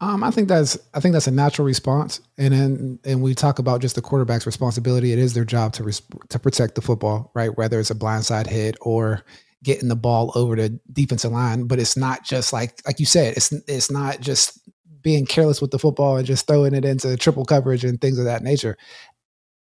[0.00, 3.58] Um, I think that's I think that's a natural response, and then and we talk
[3.58, 5.12] about just the quarterback's responsibility.
[5.12, 7.56] It is their job to res- to protect the football, right?
[7.56, 9.24] Whether it's a blindside hit or
[9.66, 13.36] getting the ball over the defensive line, but it's not just like like you said,
[13.36, 14.60] it's it's not just
[15.02, 18.24] being careless with the football and just throwing it into triple coverage and things of
[18.26, 18.78] that nature.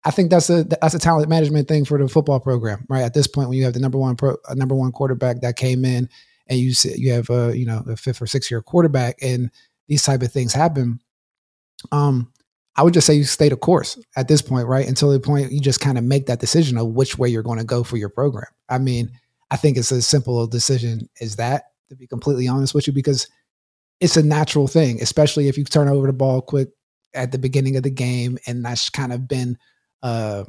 [0.05, 3.03] I think that's a that's a talent management thing for the football program, right?
[3.03, 5.85] At this point, when you have the number one pro, number one quarterback that came
[5.85, 6.09] in,
[6.49, 9.51] and you you have a you know a fifth or sixth year quarterback, and
[9.87, 10.99] these type of things happen,
[11.93, 12.33] um,
[12.77, 14.89] I would just say you stay the course at this point, right?
[14.89, 17.59] Until the point you just kind of make that decision of which way you're going
[17.59, 18.51] to go for your program.
[18.69, 19.13] I mean,
[19.55, 22.93] I think it's as simple a decision as that, to be completely honest with you,
[22.93, 23.29] because
[24.01, 26.71] it's a natural thing, especially if you turn over the ball quick
[27.15, 28.37] at the beginning of the game.
[28.49, 29.57] And that's kind of been
[30.03, 30.43] uh,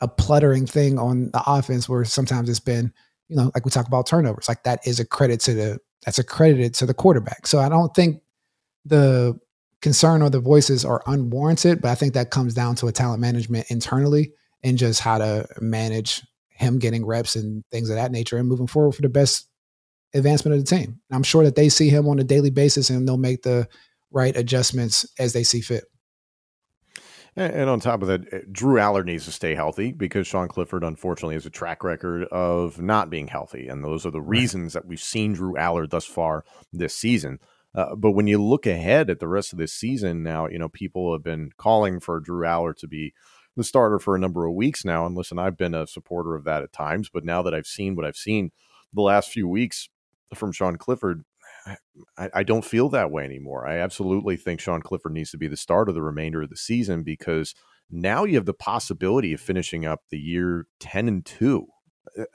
[0.00, 2.92] a pluttering thing on the offense where sometimes it's been,
[3.28, 6.18] you know, like we talk about turnovers, like that is a credit to the, that's
[6.18, 7.46] accredited to the quarterback.
[7.46, 8.20] So I don't think
[8.84, 9.38] the
[9.82, 13.20] concern or the voices are unwarranted, but I think that comes down to a talent
[13.20, 14.32] management internally
[14.64, 16.24] and just how to manage
[16.58, 19.48] him getting reps and things of that nature and moving forward for the best
[20.12, 21.00] advancement of the team.
[21.10, 23.68] I'm sure that they see him on a daily basis and they'll make the
[24.10, 25.84] right adjustments as they see fit.
[27.36, 30.82] And on top of that, eh, Drew Allar needs to stay healthy because Sean Clifford,
[30.82, 33.68] unfortunately, has a track record of not being healthy.
[33.68, 37.38] And those are the reasons that we've seen Drew Allar thus far this season.
[37.76, 40.68] Uh, but when you look ahead at the rest of this season now, you know,
[40.68, 43.14] people have been calling for Drew Allar to be
[43.58, 45.04] the starter for a number of weeks now.
[45.04, 47.94] And listen, I've been a supporter of that at times, but now that I've seen
[47.94, 48.50] what I've seen
[48.92, 49.88] the last few weeks
[50.34, 51.24] from Sean Clifford,
[52.16, 53.66] I, I don't feel that way anymore.
[53.66, 57.02] I absolutely think Sean Clifford needs to be the starter the remainder of the season
[57.02, 57.54] because
[57.90, 61.66] now you have the possibility of finishing up the year 10 and 2.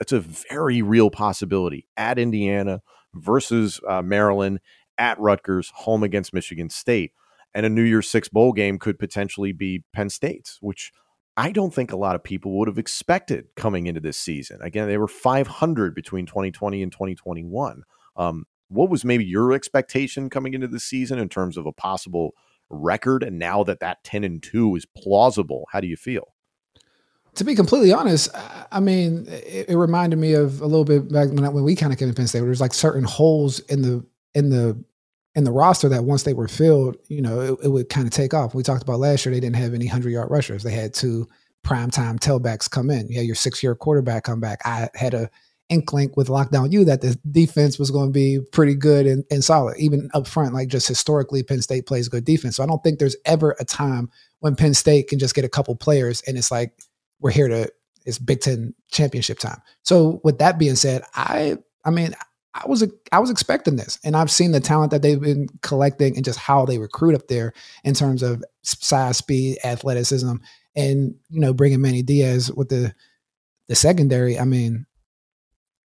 [0.00, 2.82] It's a very real possibility at Indiana
[3.14, 4.60] versus uh, Maryland
[4.98, 7.12] at Rutgers, home against Michigan State.
[7.54, 10.92] And a New Year's Six bowl game could potentially be Penn State's, which
[11.36, 14.58] I don't think a lot of people would have expected coming into this season.
[14.62, 17.82] Again, they were 500 between 2020 and 2021.
[18.16, 22.34] Um, what was maybe your expectation coming into the season in terms of a possible
[22.70, 23.22] record?
[23.22, 26.34] And now that that 10 and 2 is plausible, how do you feel?
[27.34, 28.28] to be completely honest,
[28.70, 31.92] I mean, it, it, reminded me of a little bit back when, when we kind
[31.92, 32.40] of came to Penn State.
[32.40, 34.82] Where there's like certain holes in the in the
[35.34, 38.12] in the roster that once they were filled, you know, it, it would kind of
[38.12, 38.54] take off.
[38.54, 40.62] We talked about last year; they didn't have any hundred yard rushers.
[40.62, 41.28] They had two
[41.64, 43.08] primetime tailbacks come in.
[43.08, 44.60] You had your six year quarterback come back.
[44.64, 45.30] I had a
[45.70, 49.42] inkling with lockdown U that the defense was going to be pretty good and, and
[49.42, 50.52] solid, even up front.
[50.52, 52.56] Like just historically, Penn State plays good defense.
[52.56, 55.48] So I don't think there's ever a time when Penn State can just get a
[55.48, 56.72] couple players and it's like
[57.20, 57.72] we're here to
[58.04, 59.62] it's Big Ten championship time.
[59.82, 62.14] So with that being said, I I mean
[62.54, 66.14] I was I was expecting this, and I've seen the talent that they've been collecting
[66.14, 70.36] and just how they recruit up there in terms of size, speed, athleticism,
[70.76, 72.94] and you know bringing Manny Diaz with the
[73.66, 74.38] the secondary.
[74.38, 74.86] I mean,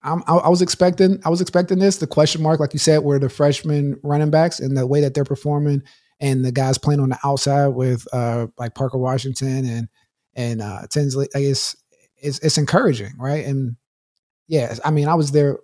[0.04, 1.96] I'm, I, was expecting I was expecting this.
[1.96, 5.14] The question mark, like you said, were the freshman running backs and the way that
[5.14, 5.82] they're performing,
[6.20, 9.88] and the guys playing on the outside with uh, like Parker Washington and
[10.34, 11.28] and uh, Tinsley.
[11.34, 11.74] I guess
[12.18, 13.44] it's it's encouraging, right?
[13.44, 13.74] And
[14.46, 15.58] yeah, I mean, I was there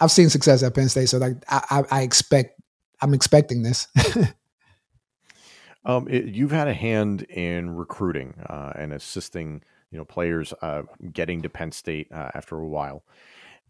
[0.00, 2.58] I've seen success at Penn State, so like I, I, I expect
[3.00, 3.86] I'm expecting this.
[5.84, 10.82] um, it, you've had a hand in recruiting uh, and assisting, you know, players uh,
[11.12, 13.04] getting to Penn State uh, after a while.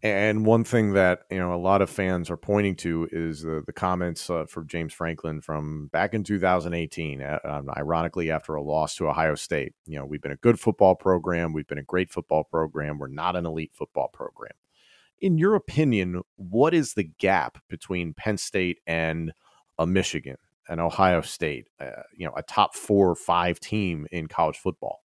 [0.01, 3.61] And one thing that you know a lot of fans are pointing to is the,
[3.65, 7.21] the comments uh, from James Franklin from back in 2018.
[7.21, 10.57] Uh, um, ironically, after a loss to Ohio State, you know we've been a good
[10.57, 14.53] football program, we've been a great football program, we're not an elite football program
[15.21, 19.33] in your opinion, what is the gap between Penn State and
[19.77, 24.27] a Michigan, an Ohio State, uh, you know, a top four or five team in
[24.27, 24.99] college football?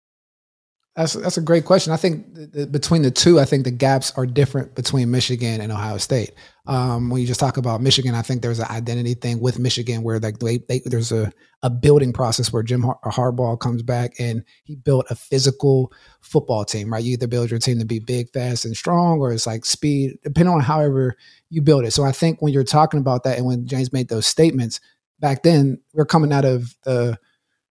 [0.95, 1.91] That's that's a great question.
[1.91, 5.63] I think th- th- between the two, I think the gaps are different between Michigan
[5.63, 6.33] and Ohio State.
[6.67, 10.03] Um, when you just talk about Michigan, I think there's an identity thing with Michigan
[10.03, 14.13] where like they, they, there's a, a building process where Jim Har- Harbaugh comes back
[14.19, 16.93] and he built a physical football team.
[16.93, 19.65] Right, you either build your team to be big, fast, and strong, or it's like
[19.65, 21.17] speed, depending on however
[21.49, 21.93] you build it.
[21.93, 24.79] So I think when you're talking about that, and when James made those statements
[25.21, 27.19] back then, we're coming out of the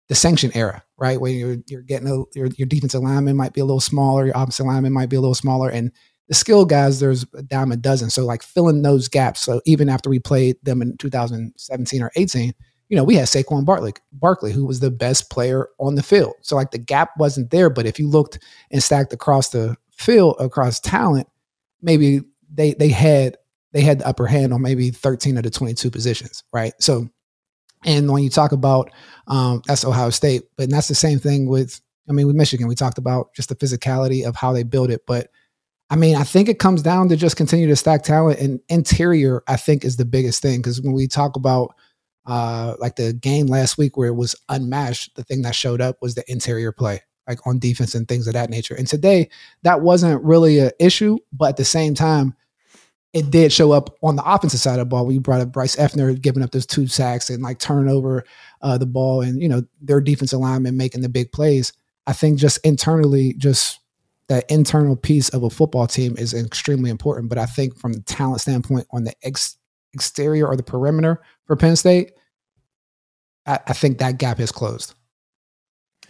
[0.09, 1.20] the sanction era, right?
[1.20, 4.37] Where you're you're getting a, your your defensive lineman might be a little smaller, your
[4.37, 5.92] offensive lineman might be a little smaller, and
[6.28, 8.11] the skill guys there's a dime a dozen.
[8.11, 9.42] So like filling those gaps.
[9.42, 12.52] So even after we played them in 2017 or 18,
[12.88, 16.35] you know, we had Saquon Barkley, Barkley, who was the best player on the field.
[16.42, 18.38] So like the gap wasn't there, but if you looked
[18.70, 21.28] and stacked across the field across talent,
[21.82, 22.20] maybe
[22.52, 23.37] they they had
[23.72, 26.72] they had the upper hand on maybe 13 of the 22 positions, right?
[26.80, 27.09] So
[27.87, 28.90] and when you talk about
[29.29, 32.68] um, that's Ohio State, but that's the same thing with I mean with Michigan.
[32.68, 35.31] We talked about just the physicality of how they build it, but
[35.88, 39.42] I mean I think it comes down to just continue to stack talent and interior.
[39.49, 41.75] I think is the biggest thing because when we talk about
[42.27, 45.96] uh, like the game last week where it was unmatched, the thing that showed up
[46.03, 48.75] was the interior play, like on defense and things of that nature.
[48.75, 49.31] And today
[49.62, 52.35] that wasn't really an issue, but at the same time
[53.16, 55.07] it did show up on the offensive side of the ball.
[55.07, 58.24] We brought up Bryce Effner giving up those two sacks and like turnover
[58.61, 61.72] uh, the ball, and you know their defensive lineman making the big plays.
[62.07, 63.81] I think just internally, just
[64.29, 67.31] that internal piece of a football team is extremely important.
[67.31, 69.57] But I think from the talent standpoint, on the ex-
[69.94, 72.12] exterior or the perimeter for Penn State,
[73.46, 74.94] I, I think that gap is closed.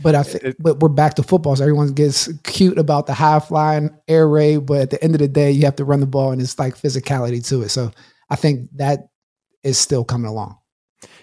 [0.03, 1.57] But I think, but we're back to football.
[1.57, 5.21] So everyone gets cute about the high flying air raid, but at the end of
[5.21, 7.71] the day, you have to run the ball, and it's like physicality to it.
[7.71, 7.91] So
[8.31, 9.09] I think that
[9.63, 10.59] is still coming along.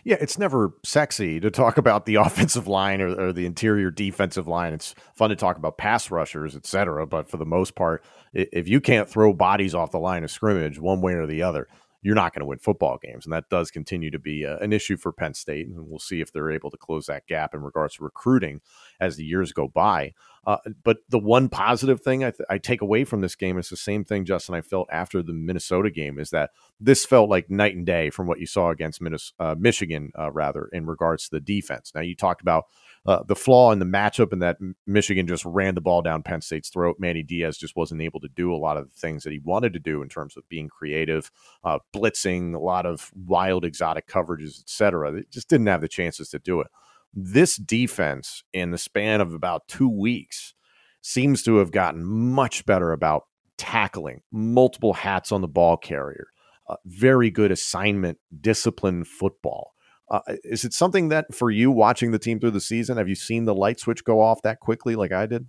[0.04, 4.48] Yeah, it's never sexy to talk about the offensive line or, or, the interior defensive
[4.48, 4.74] line.
[4.74, 7.08] It's fun to talk about pass rushers, et cetera.
[7.08, 10.80] But for the most part, if you can't throw bodies off the line of scrimmage
[10.80, 11.68] one way or the other,
[12.04, 13.26] you're not going to win football games.
[13.26, 15.68] And that does continue to be uh, an issue for Penn State.
[15.68, 18.60] And we'll see if they're able to close that gap in regards to recruiting
[19.00, 20.14] as the years go by.
[20.46, 23.70] Uh, but the one positive thing I, th- I, take away from this game is
[23.70, 26.50] the same thing, Justin, I felt after the Minnesota game is that
[26.82, 29.02] this felt like night and day from what you saw against
[29.40, 31.94] uh, Michigan, uh, rather, in regards to the defense.
[31.96, 32.66] Now, you talked about
[33.06, 36.42] uh, the flaw in the matchup and that Michigan just ran the ball down Penn
[36.42, 36.98] State's throat.
[37.00, 39.74] Manny Diaz just wasn't able to do a lot of the things that he wanted
[39.74, 41.30] to do in terms of being creative,
[41.64, 45.12] uh, blitzing, a lot of wild exotic coverages, etc.
[45.12, 46.68] They just didn't have the chances to do it.
[47.14, 50.54] This defense, in the span of about two weeks,
[51.02, 53.24] seems to have gotten much better about
[53.58, 56.28] tackling, multiple hats on the ball carrier,
[56.70, 59.74] uh, very good assignment, disciplined football.
[60.10, 63.16] Uh, is it something that for you watching the team through the season, have you
[63.16, 65.48] seen the light switch go off that quickly like I did?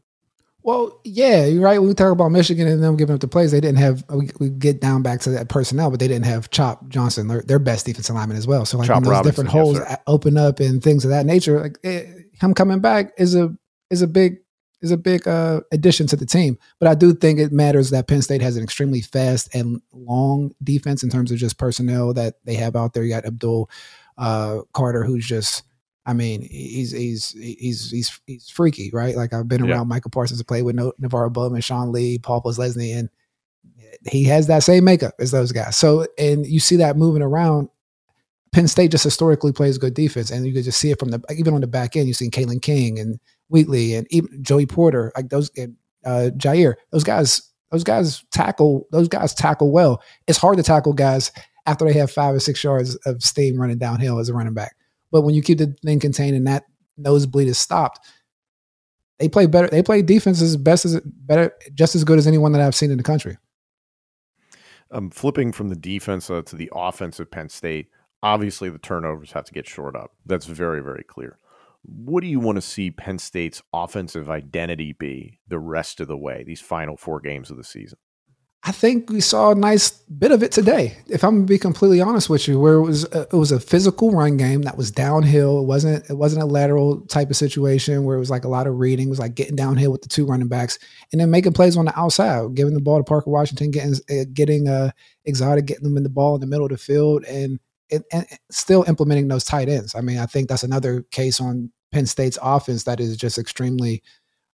[0.65, 1.79] Well, yeah, you're right.
[1.79, 4.03] When we talk about Michigan and them giving up the plays, they didn't have.
[4.09, 7.43] We, we, get down back to that personnel, but they didn't have Chop Johnson, their,
[7.43, 8.65] their best defensive lineman as well.
[8.65, 11.79] So like those Robinson, different holes yes, open up and things of that nature, like
[11.83, 13.55] it, eh, him coming back is a
[13.91, 14.39] is a big
[14.81, 16.59] is a big uh, addition to the team.
[16.79, 20.55] But I do think it matters that Penn State has an extremely fast and long
[20.63, 23.03] defense in terms of just personnel that they have out there.
[23.03, 23.69] You got Abdul
[24.19, 25.63] uh, Carter, who's just,
[26.07, 29.17] I mean, he's he's he's he's he's freaky, right?
[29.17, 29.85] Like I've been around yeah.
[29.85, 33.09] Micah Parsons to play with no, NaVorro Bowman, Sean Lee, Paul Posluszny, and
[34.07, 35.77] he has that same makeup as those guys.
[35.77, 37.69] So, and you see that moving around.
[38.53, 41.21] Penn State just historically plays good defense, and you could just see it from the
[41.35, 42.07] even on the back end.
[42.07, 46.75] You've seen Kalen King and Wheatley and even Joey Porter, like those, and, uh, Ji'Ayir.
[46.93, 48.87] Those guys, those guys tackle.
[48.93, 50.03] Those guys tackle well.
[50.29, 51.33] It's hard to tackle guys
[51.67, 54.77] after they have five or six yards of steam running downhill as a running back.
[55.11, 56.65] But when you keep the thing contained and that
[56.97, 58.01] nosebleed is stopped,
[59.19, 59.69] they play better.
[59.69, 62.91] They play defense as best as better, just as good as anyone that I've seen
[62.91, 63.39] in the country.
[64.91, 67.89] Um, flipping from the defense uh, to the offense of Penn State,
[68.23, 70.13] obviously the turnovers have to get short up.
[70.27, 71.39] That's very, very clear.
[71.83, 76.17] What do you want to see Penn State's offensive identity be the rest of the
[76.17, 77.99] way, these final four games of the season?
[78.67, 80.97] I think we saw a nice bit of it today.
[81.09, 83.61] If I'm gonna be completely honest with you, where it was a, it was a
[83.61, 85.61] physical run game that was downhill.
[85.61, 88.67] It wasn't it wasn't a lateral type of situation where it was like a lot
[88.67, 89.09] of reading.
[89.09, 90.79] It was like getting downhill with the two running backs
[91.13, 94.25] and then making plays on the outside, giving the ball to Parker Washington, getting uh,
[94.33, 94.93] getting uh,
[95.27, 97.61] exotic, getting them in the ball in the middle of the field, and,
[97.93, 99.95] and, and still implementing those tight ends.
[99.95, 104.03] I mean, I think that's another case on Penn State's offense that is just extremely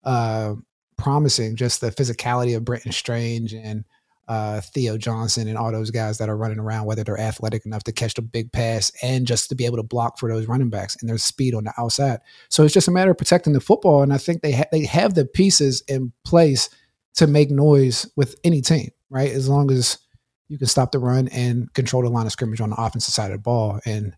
[0.02, 0.54] uh,
[0.98, 1.54] promising.
[1.54, 3.84] Just the physicality of Brenton Strange and
[4.30, 7.82] uh, Theo Johnson and all those guys that are running around, whether they're athletic enough
[7.82, 10.70] to catch the big pass and just to be able to block for those running
[10.70, 12.20] backs and their speed on the outside.
[12.48, 14.84] So it's just a matter of protecting the football, and I think they ha- they
[14.84, 16.70] have the pieces in place
[17.14, 19.32] to make noise with any team, right?
[19.32, 19.98] As long as
[20.46, 23.32] you can stop the run and control the line of scrimmage on the offensive side
[23.32, 24.16] of the ball and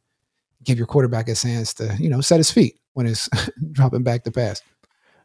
[0.62, 3.30] give your quarterback a chance to, you know, set his feet when it's
[3.72, 4.60] dropping back the pass.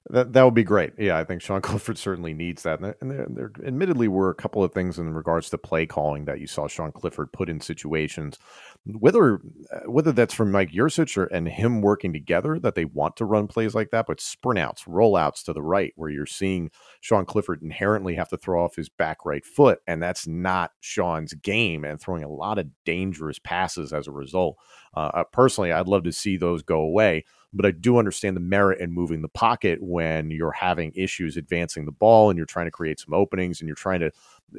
[0.09, 0.93] That that would be great.
[0.97, 2.79] Yeah, I think Sean Clifford certainly needs that.
[2.79, 6.39] And there, there, admittedly were a couple of things in regards to play calling that
[6.39, 8.37] you saw Sean Clifford put in situations,
[8.85, 13.17] whether uh, whether that's from Mike Yurcich or and him working together that they want
[13.17, 16.71] to run plays like that, but sprint outs, rollouts to the right, where you're seeing
[17.01, 21.33] Sean Clifford inherently have to throw off his back right foot, and that's not Sean's
[21.33, 24.57] game, and throwing a lot of dangerous passes as a result.
[24.97, 27.23] Uh, uh personally, I'd love to see those go away
[27.53, 31.85] but I do understand the merit in moving the pocket when you're having issues advancing
[31.85, 34.11] the ball and you're trying to create some openings and you're trying to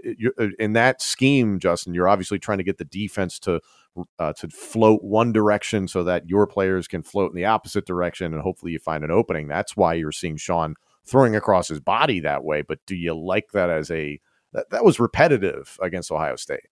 [0.05, 1.95] eh, you're, uh, in that scheme, Justin.
[1.95, 3.61] You're obviously trying to get the defense to
[4.19, 8.33] uh, to float one direction so that your players can float in the opposite direction
[8.33, 9.49] and hopefully you find an opening.
[9.49, 10.75] That's why you're seeing Sean
[11.05, 12.63] throwing across his body that way.
[12.63, 14.21] But do you like that as a
[14.53, 16.69] that, that was repetitive against Ohio State?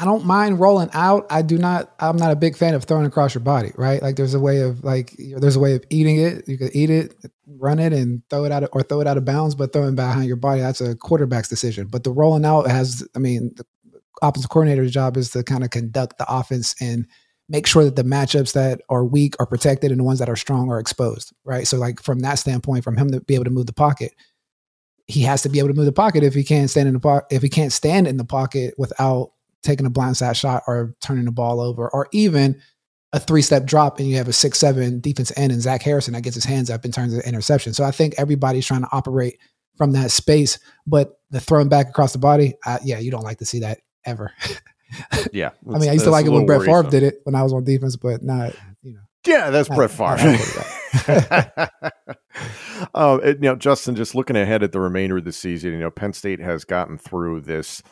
[0.00, 1.26] I don't mind rolling out.
[1.28, 1.92] I do not.
[1.98, 3.72] I'm not a big fan of throwing across your body.
[3.76, 4.00] Right?
[4.00, 6.48] Like there's a way of like there's a way of eating it.
[6.48, 7.16] You can eat it,
[7.48, 9.56] run it, and throw it out of, or throw it out of bounds.
[9.56, 11.88] But throwing behind your body, that's a quarterback's decision.
[11.88, 13.06] But the rolling out has.
[13.16, 13.66] I mean, the
[14.22, 17.04] offensive coordinator's job is to kind of conduct the offense and
[17.48, 20.36] make sure that the matchups that are weak are protected and the ones that are
[20.36, 21.32] strong are exposed.
[21.44, 21.66] Right?
[21.66, 24.14] So like from that standpoint, from him to be able to move the pocket,
[25.08, 27.00] he has to be able to move the pocket if he can't stand in the
[27.00, 27.34] pocket.
[27.34, 29.32] If he can't stand in the pocket without
[29.62, 32.60] taking a blindside shot or turning the ball over, or even
[33.12, 36.14] a three step drop and you have a six seven defense end and Zach Harrison
[36.14, 37.72] that gets his hands up in terms of interception.
[37.72, 39.38] So I think everybody's trying to operate
[39.76, 43.38] from that space, but the throwing back across the body, uh, yeah, you don't like
[43.38, 44.32] to see that ever.
[45.32, 47.42] yeah, I mean, I used to like it when Brett Favre did it when I
[47.42, 49.00] was on defense, but not you know.
[49.26, 50.38] Yeah, that's Brett Favre.
[52.94, 55.90] uh, you know, Justin, just looking ahead at the remainder of the season, you know,
[55.90, 57.82] Penn State has gotten through this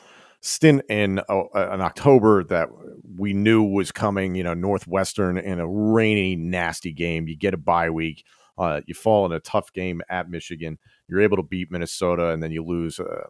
[0.47, 2.69] stint in uh, in October that
[3.17, 4.35] we knew was coming.
[4.35, 7.29] You know, Northwestern in a rainy, nasty game.
[7.29, 8.25] You get a bye week.
[8.57, 10.79] Uh, you fall in a tough game at Michigan.
[11.09, 13.27] You're able to beat Minnesota, and then you lose uh,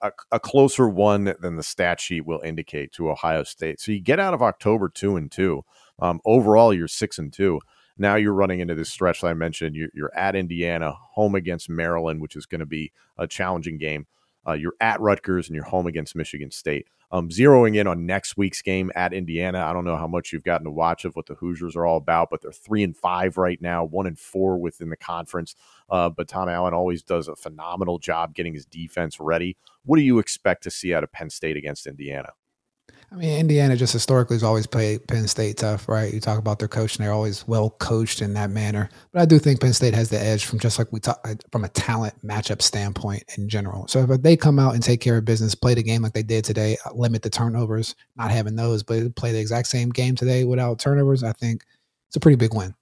[0.00, 3.80] a, a, closer one than the stat sheet will indicate to Ohio State.
[3.80, 5.64] So you get out of October two and two.
[5.98, 7.60] Um, overall, you're six and two.
[7.96, 9.74] Now you're running into this stretch that I mentioned.
[9.74, 14.06] You're, you're at Indiana, home against Maryland, which is going to be a challenging game.
[14.46, 16.86] Uh, you're at Rutgers and you're home against Michigan State.
[17.10, 19.60] Um, zeroing in on next week's game at Indiana.
[19.60, 21.96] I don't know how much you've gotten to watch of what the Hoosiers are all
[21.96, 25.54] about, but they're three and five right now, one and four within the conference.
[25.88, 29.56] Uh, but Tom Allen always does a phenomenal job getting his defense ready.
[29.84, 32.30] What do you expect to see out of Penn State against Indiana?
[33.14, 36.12] I mean, Indiana just historically has always played Penn State tough, right?
[36.12, 38.88] You talk about their coach, and they're always well coached in that manner.
[39.12, 41.62] But I do think Penn State has the edge from just like we talk from
[41.62, 43.86] a talent matchup standpoint in general.
[43.86, 46.24] So if they come out and take care of business, play the game like they
[46.24, 50.42] did today, limit the turnovers, not having those, but play the exact same game today
[50.42, 51.64] without turnovers, I think
[52.08, 52.74] it's a pretty big win.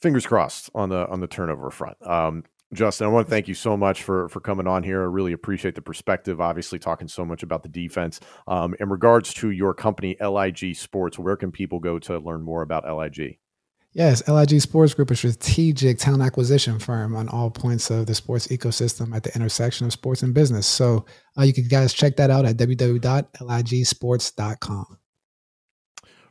[0.00, 1.96] Fingers crossed on the on the turnover front.
[2.06, 2.44] Um,
[2.74, 5.00] Justin, I want to thank you so much for for coming on here.
[5.00, 6.38] I really appreciate the perspective.
[6.40, 8.20] Obviously, talking so much about the defense.
[8.46, 12.60] Um, in regards to your company, LIG Sports, where can people go to learn more
[12.60, 13.38] about LIG?
[13.92, 18.48] Yes, LIG Sports Group, a strategic talent acquisition firm on all points of the sports
[18.48, 20.66] ecosystem at the intersection of sports and business.
[20.66, 21.06] So
[21.38, 24.98] uh, you can guys check that out at www.ligsports.com.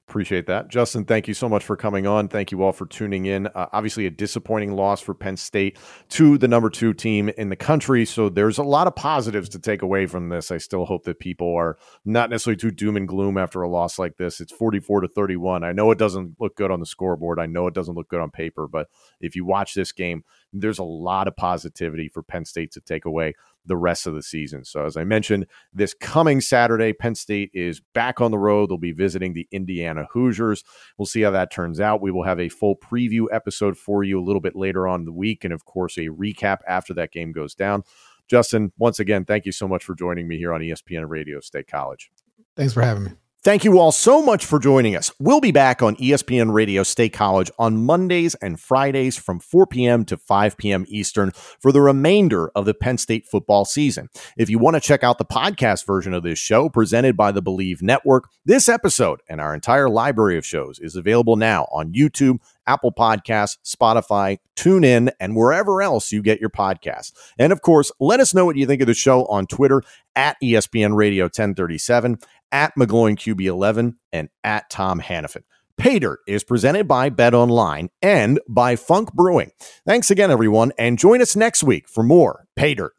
[0.07, 0.69] Appreciate that.
[0.69, 2.29] Justin, thank you so much for coming on.
[2.29, 3.47] Thank you all for tuning in.
[3.47, 5.77] Uh, obviously, a disappointing loss for Penn State
[6.11, 8.05] to the number two team in the country.
[8.05, 10.49] So there's a lot of positives to take away from this.
[10.49, 13.99] I still hope that people are not necessarily too doom and gloom after a loss
[13.99, 14.39] like this.
[14.39, 15.65] It's 44 to 31.
[15.65, 17.37] I know it doesn't look good on the scoreboard.
[17.37, 18.65] I know it doesn't look good on paper.
[18.69, 18.87] But
[19.19, 23.03] if you watch this game, there's a lot of positivity for Penn State to take
[23.03, 23.33] away
[23.67, 24.65] the rest of the season.
[24.65, 28.69] So, as I mentioned, this coming Saturday, Penn State is back on the road.
[28.69, 30.63] They'll be visiting the Indiana Hoosiers.
[30.97, 32.01] We'll see how that turns out.
[32.01, 35.13] We will have a full preview episode for you a little bit later on the
[35.13, 37.83] week, and of course, a recap after that game goes down.
[38.27, 41.67] Justin, once again, thank you so much for joining me here on ESPN Radio State
[41.67, 42.11] College.
[42.55, 43.11] Thanks for having me.
[43.47, 45.09] Thank you all so much for joining us.
[45.19, 50.03] We'll be back on ESPN Radio State College on Mondays and Fridays from 4 p.m.
[50.03, 50.83] to 5 p.m.
[50.89, 54.09] Eastern for the remainder of the Penn State football season.
[54.35, 57.41] If you want to check out the podcast version of this show presented by the
[57.41, 62.39] Bleav Network, this episode and our entire library of shows is available now on YouTube,
[62.67, 67.13] Apple Podcasts, Spotify, TuneIn, and wherever else you get your podcasts.
[67.39, 69.81] And of course, let us know what you think of the show on Twitter
[70.15, 72.17] at ESPN Radio 1037
[72.51, 75.43] at McGloin QB11 and at Tom Hannafin.
[75.77, 79.51] Pay Dirt is presented by Bet Online and by Funk Brewing.
[79.85, 82.93] Thanks again, everyone, and join us next week for more Pay Dirt.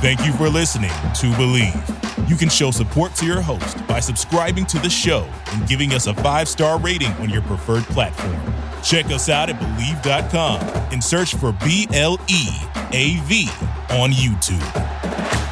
[0.00, 2.28] Thank you for listening to Bleav.
[2.30, 6.06] You can show support to your host by subscribing to the show and giving us
[6.06, 8.36] a five star rating on your preferred platform.
[8.84, 10.60] Check us out at Bleav.com
[10.92, 12.46] and search for B L E
[12.92, 13.48] A V
[13.90, 15.47] on YouTube.